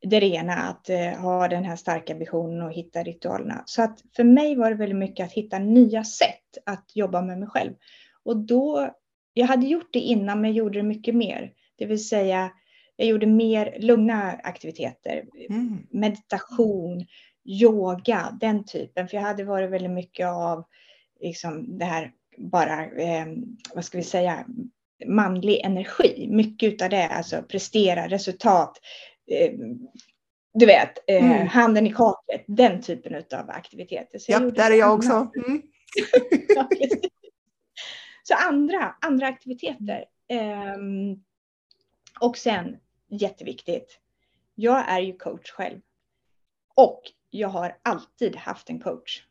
Det 0.00 0.16
är 0.16 0.20
det 0.20 0.26
ena, 0.26 0.54
att 0.54 0.90
eh, 0.90 1.20
ha 1.20 1.48
den 1.48 1.64
här 1.64 1.76
starka 1.76 2.14
visionen 2.14 2.62
och 2.62 2.72
hitta 2.72 3.02
ritualerna. 3.02 3.62
Så 3.66 3.82
att 3.82 4.00
för 4.16 4.24
mig 4.24 4.56
var 4.56 4.70
det 4.70 4.76
väldigt 4.76 4.98
mycket 4.98 5.26
att 5.26 5.32
hitta 5.32 5.58
nya 5.58 6.04
sätt 6.04 6.58
att 6.66 6.90
jobba 6.94 7.22
med 7.22 7.38
mig 7.38 7.48
själv. 7.48 7.74
Och 8.24 8.36
då, 8.36 8.94
jag 9.32 9.46
hade 9.46 9.66
gjort 9.66 9.92
det 9.92 9.98
innan, 9.98 10.40
men 10.40 10.50
jag 10.50 10.56
gjorde 10.56 10.78
det 10.78 10.82
mycket 10.82 11.14
mer. 11.14 11.52
Det 11.76 11.86
vill 11.86 12.08
säga, 12.08 12.50
jag 12.96 13.08
gjorde 13.08 13.26
mer 13.26 13.76
lugna 13.80 14.32
aktiviteter, 14.32 15.24
mm. 15.50 15.86
meditation, 15.90 17.06
yoga, 17.44 18.38
den 18.40 18.64
typen. 18.64 19.08
För 19.08 19.16
jag 19.16 19.24
hade 19.24 19.44
varit 19.44 19.70
väldigt 19.70 19.90
mycket 19.90 20.26
av 20.26 20.64
liksom 21.20 21.78
det 21.78 21.84
här 21.84 22.12
bara, 22.38 22.86
eh, 22.86 23.26
vad 23.74 23.84
ska 23.84 23.98
vi 23.98 24.04
säga, 24.04 24.44
manlig 25.06 25.60
energi. 25.64 26.28
Mycket 26.30 26.82
av 26.82 26.90
det, 26.90 27.08
alltså 27.08 27.42
prestera, 27.42 28.08
resultat, 28.08 28.78
du 30.54 30.66
vet, 30.66 30.98
eh, 31.06 31.32
mm. 31.32 31.46
handen 31.46 31.86
i 31.86 31.92
kaklet, 31.92 32.44
den 32.46 32.82
typen 32.82 33.14
av 33.14 33.50
aktiviteter. 33.50 34.18
Så 34.18 34.32
ja, 34.32 34.38
där 34.38 34.70
är 34.70 34.74
jag 34.74 34.94
också. 34.94 35.30
Mm. 35.46 35.62
så 38.22 38.34
andra, 38.34 38.94
andra 39.00 39.26
aktiviteter. 39.26 40.04
Um, 40.76 41.24
och 42.20 42.38
sen, 42.38 42.76
jätteviktigt, 43.08 44.00
jag 44.54 44.88
är 44.88 45.00
ju 45.00 45.16
coach 45.16 45.50
själv. 45.50 45.80
Och 46.74 47.02
jag 47.30 47.48
har 47.48 47.78
alltid 47.82 48.36
haft 48.36 48.70
en 48.70 48.80
coach 48.80 49.22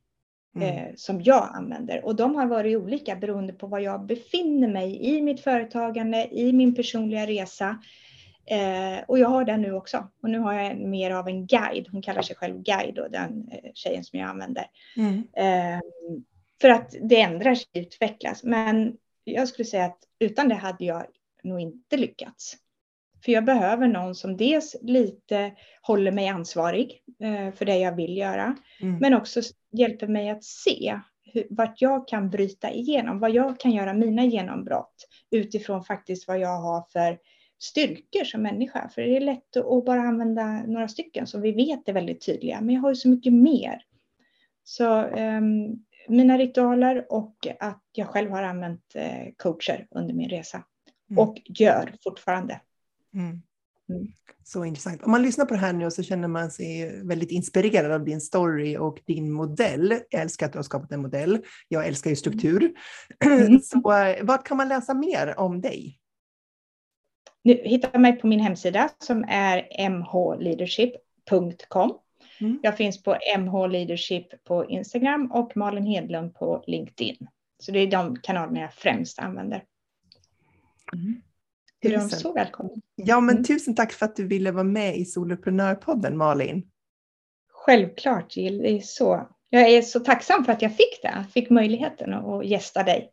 mm. 0.55 0.77
eh, 0.77 0.93
som 0.95 1.21
jag 1.21 1.49
använder. 1.53 2.05
Och 2.05 2.15
de 2.15 2.35
har 2.35 2.45
varit 2.45 2.77
olika 2.77 3.15
beroende 3.15 3.53
på 3.53 3.67
var 3.67 3.79
jag 3.79 4.05
befinner 4.05 4.67
mig 4.67 5.05
i 5.05 5.21
mitt 5.21 5.41
företagande, 5.41 6.27
i 6.31 6.53
min 6.53 6.75
personliga 6.75 7.27
resa. 7.27 7.81
Eh, 8.47 9.03
och 9.07 9.19
jag 9.19 9.29
har 9.29 9.45
den 9.45 9.61
nu 9.61 9.73
också. 9.73 10.07
Och 10.21 10.29
nu 10.29 10.39
har 10.39 10.53
jag 10.53 10.77
mer 10.77 11.11
av 11.11 11.27
en 11.27 11.47
guide. 11.47 11.87
Hon 11.91 12.01
kallar 12.01 12.21
sig 12.21 12.35
själv 12.35 12.61
guide 12.61 12.99
och 12.99 13.11
den 13.11 13.49
eh, 13.51 13.71
tjejen 13.73 14.03
som 14.03 14.19
jag 14.19 14.29
använder. 14.29 14.65
Mm. 14.97 15.23
Eh, 15.33 15.81
för 16.61 16.69
att 16.69 16.95
det 17.01 17.21
ändras 17.21 17.63
och 17.63 17.69
utvecklas. 17.73 18.43
Men 18.43 18.97
jag 19.23 19.47
skulle 19.47 19.65
säga 19.65 19.85
att 19.85 19.99
utan 20.19 20.49
det 20.49 20.55
hade 20.55 20.85
jag 20.85 21.05
nog 21.43 21.59
inte 21.59 21.97
lyckats. 21.97 22.57
För 23.25 23.31
jag 23.31 23.45
behöver 23.45 23.87
någon 23.87 24.15
som 24.15 24.37
dels 24.37 24.75
lite 24.81 25.51
håller 25.81 26.11
mig 26.11 26.27
ansvarig 26.27 27.03
eh, 27.19 27.53
för 27.53 27.65
det 27.65 27.77
jag 27.77 27.95
vill 27.95 28.17
göra, 28.17 28.55
mm. 28.81 28.97
men 28.99 29.13
också 29.13 29.41
hjälper 29.71 30.07
mig 30.07 30.29
att 30.29 30.43
se 30.43 30.99
hur, 31.23 31.47
vart 31.49 31.81
jag 31.81 32.07
kan 32.07 32.29
bryta 32.29 32.71
igenom, 32.71 33.19
vad 33.19 33.31
jag 33.31 33.59
kan 33.59 33.71
göra 33.71 33.93
mina 33.93 34.25
genombrott 34.25 35.07
utifrån 35.31 35.83
faktiskt 35.83 36.27
vad 36.27 36.39
jag 36.39 36.57
har 36.61 36.85
för 36.91 37.17
styrkor 37.59 38.23
som 38.23 38.41
människa. 38.41 38.89
För 38.89 39.01
det 39.01 39.17
är 39.17 39.21
lätt 39.21 39.57
att 39.57 39.85
bara 39.85 40.01
använda 40.01 40.63
några 40.67 40.87
stycken 40.87 41.27
som 41.27 41.41
vi 41.41 41.51
vet 41.51 41.89
är 41.89 41.93
väldigt 41.93 42.25
tydliga, 42.25 42.61
men 42.61 42.75
jag 42.75 42.81
har 42.81 42.89
ju 42.89 42.95
så 42.95 43.09
mycket 43.09 43.33
mer. 43.33 43.83
Så 44.63 45.03
um, 45.03 45.85
mina 46.07 46.37
ritualer 46.37 47.05
och 47.09 47.47
att 47.59 47.83
jag 47.91 48.07
själv 48.07 48.31
har 48.31 48.43
använt 48.43 48.95
uh, 48.95 49.31
coacher 49.37 49.87
under 49.91 50.13
min 50.13 50.29
resa 50.29 50.63
mm. 51.09 51.19
och 51.19 51.41
gör 51.45 51.95
fortfarande. 52.03 52.61
Mm. 53.13 53.41
Mm. 53.89 54.07
Så 54.43 54.65
intressant. 54.65 55.03
Om 55.03 55.11
man 55.11 55.21
lyssnar 55.21 55.45
på 55.45 55.53
det 55.53 55.59
här 55.59 55.73
nu 55.73 55.91
så 55.91 56.03
känner 56.03 56.27
man 56.27 56.51
sig 56.51 57.01
väldigt 57.03 57.31
inspirerad 57.31 57.91
av 57.91 58.05
din 58.05 58.21
story 58.21 58.77
och 58.77 58.99
din 59.05 59.31
modell. 59.31 59.99
Jag 60.09 60.21
älskar 60.21 60.45
att 60.45 60.51
du 60.51 60.57
har 60.57 60.63
skapat 60.63 60.91
en 60.91 61.01
modell. 61.01 61.39
Jag 61.67 61.87
älskar 61.87 62.09
ju 62.09 62.15
struktur. 62.15 62.71
Mm. 63.25 63.59
Så 63.63 63.91
eh, 63.91 64.23
vad 64.23 64.45
kan 64.45 64.57
man 64.57 64.67
läsa 64.67 64.93
mer 64.93 65.39
om 65.39 65.61
dig? 65.61 65.99
Nu 67.47 67.61
hittar 67.63 67.99
mig 67.99 68.13
på 68.13 68.27
min 68.27 68.39
hemsida 68.39 68.89
som 68.99 69.25
är 69.27 69.89
mhleadership.com. 69.89 71.97
Mm. 72.41 72.59
Jag 72.63 72.77
finns 72.77 73.03
på 73.03 73.17
mhleadership 73.37 74.43
på 74.43 74.69
Instagram 74.69 75.31
och 75.31 75.57
Malin 75.57 75.85
Hedlund 75.85 76.35
på 76.35 76.63
LinkedIn. 76.67 77.27
Så 77.59 77.71
det 77.71 77.79
är 77.79 77.87
de 77.87 78.15
kanalerna 78.15 78.59
jag 78.59 78.73
främst 78.73 79.19
använder. 79.19 79.63
Mm. 80.93 81.21
Du 81.79 81.93
är 81.93 81.99
så 81.99 82.33
välkommen. 82.33 82.81
Ja, 82.95 83.19
men 83.19 83.35
mm. 83.35 83.43
tusen 83.43 83.75
tack 83.75 83.93
för 83.93 84.05
att 84.05 84.15
du 84.15 84.27
ville 84.27 84.51
vara 84.51 84.63
med 84.63 84.97
i 84.97 85.05
Soloprenörpodden, 85.05 86.17
Malin. 86.17 86.69
Självklart, 87.51 88.37
Jill. 88.37 88.57
Det 88.57 88.71
är 88.71 88.81
så. 88.81 89.27
Jag 89.49 89.69
är 89.69 89.81
så 89.81 89.99
tacksam 89.99 90.45
för 90.45 90.51
att 90.51 90.61
jag 90.61 90.71
fick 90.71 91.01
det, 91.01 91.25
fick 91.33 91.49
möjligheten 91.49 92.13
att 92.13 92.45
gästa 92.45 92.83
dig. 92.83 93.11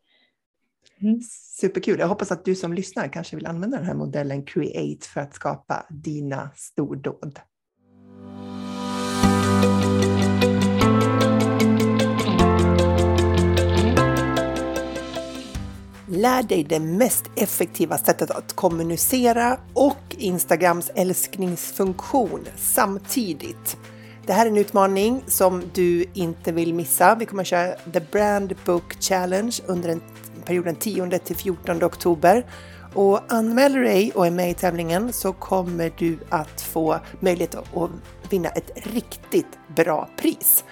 Mm. 1.02 1.20
Superkul. 1.61 1.98
Jag 1.98 2.09
hoppas 2.09 2.33
att 2.33 2.44
du 2.44 2.54
som 2.54 2.72
lyssnar 2.72 3.09
kanske 3.09 3.37
vill 3.37 3.46
använda 3.46 3.76
den 3.76 3.87
här 3.87 3.94
modellen 3.94 4.44
Create 4.44 5.09
för 5.09 5.20
att 5.20 5.35
skapa 5.35 5.87
dina 5.90 6.50
stordåd. 6.54 7.40
Lär 16.09 16.42
dig 16.42 16.64
det 16.64 16.80
mest 16.80 17.24
effektiva 17.37 17.98
sättet 17.98 18.30
att 18.30 18.52
kommunicera 18.52 19.61
och 19.72 20.16
Instagrams 20.18 20.90
älskningsfunktion 20.94 22.46
samtidigt. 22.57 23.76
Det 24.26 24.33
här 24.33 24.46
är 24.46 24.50
en 24.50 24.57
utmaning 24.57 25.22
som 25.26 25.62
du 25.74 26.04
inte 26.14 26.52
vill 26.52 26.74
missa. 26.74 27.14
Vi 27.14 27.26
kommer 27.26 27.42
att 27.42 27.46
köra 27.46 27.74
The 27.92 28.00
Brand 28.00 28.54
Book 28.66 29.02
Challenge 29.02 29.61
under 29.66 29.88
en 29.88 30.00
perioden 30.44 30.76
10 30.76 31.18
till 31.18 31.37
14 31.37 31.85
oktober. 31.85 32.46
Och 32.94 33.33
anmäler 33.33 33.78
du 33.78 33.85
dig 33.85 34.12
och 34.14 34.26
är 34.26 34.30
med 34.30 34.50
i 34.50 34.54
tävlingen 34.54 35.12
så 35.12 35.33
kommer 35.33 35.92
du 35.98 36.18
att 36.28 36.61
få 36.61 37.00
möjlighet 37.20 37.54
att 37.54 37.90
vinna 38.30 38.48
ett 38.48 38.70
riktigt 38.74 39.59
bra 39.76 40.09
pris. 40.16 40.64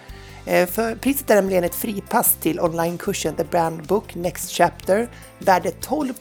Eh, 0.46 0.68
för 0.68 0.94
priset 0.94 1.30
är 1.30 1.35
nämligen 1.35 1.64
ett 1.64 1.74
fripass 1.74 2.37
till 2.40 2.61
onlinekursen 2.61 3.35
The 3.35 3.44
Brand 3.44 3.82
Book 3.82 4.14
Next 4.14 4.50
Chapter 4.50 5.08
värde 5.38 5.70
12 5.70 6.12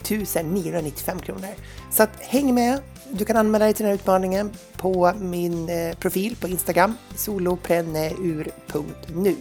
995 0.43 1.19
kronor. 1.19 1.49
Så 1.91 2.03
att 2.03 2.19
häng 2.19 2.53
med! 2.53 2.79
Du 3.13 3.25
kan 3.25 3.37
anmäla 3.37 3.65
dig 3.65 3.73
till 3.73 3.83
den 3.83 3.89
här 3.89 3.95
utmaningen 3.95 4.51
på 4.77 5.13
min 5.19 5.69
eh, 5.69 5.95
profil 5.95 6.35
på 6.35 6.47
Instagram, 6.47 6.97
solopreneur.nu. 7.15 9.35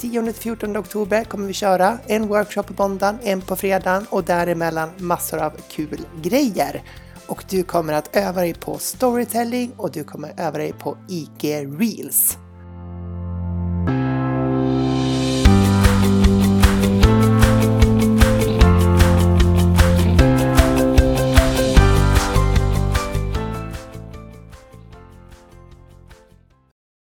10-14 0.00 0.78
oktober 0.78 1.24
kommer 1.24 1.46
vi 1.46 1.52
köra 1.52 1.98
en 2.06 2.28
workshop 2.28 2.62
på 2.62 2.82
måndagen, 2.82 3.18
en 3.22 3.40
på 3.40 3.56
fredagen 3.56 4.06
och 4.10 4.24
däremellan 4.24 4.90
massor 4.98 5.38
av 5.38 5.52
kul 5.70 6.00
grejer. 6.22 6.82
Och 7.26 7.44
du 7.50 7.62
kommer 7.62 7.92
att 7.92 8.16
öva 8.16 8.40
dig 8.40 8.54
på 8.54 8.78
storytelling 8.78 9.72
och 9.76 9.90
du 9.90 10.04
kommer 10.04 10.40
öva 10.40 10.58
dig 10.58 10.72
på 10.72 10.96
IG 11.08 11.44
Reels. 11.80 12.38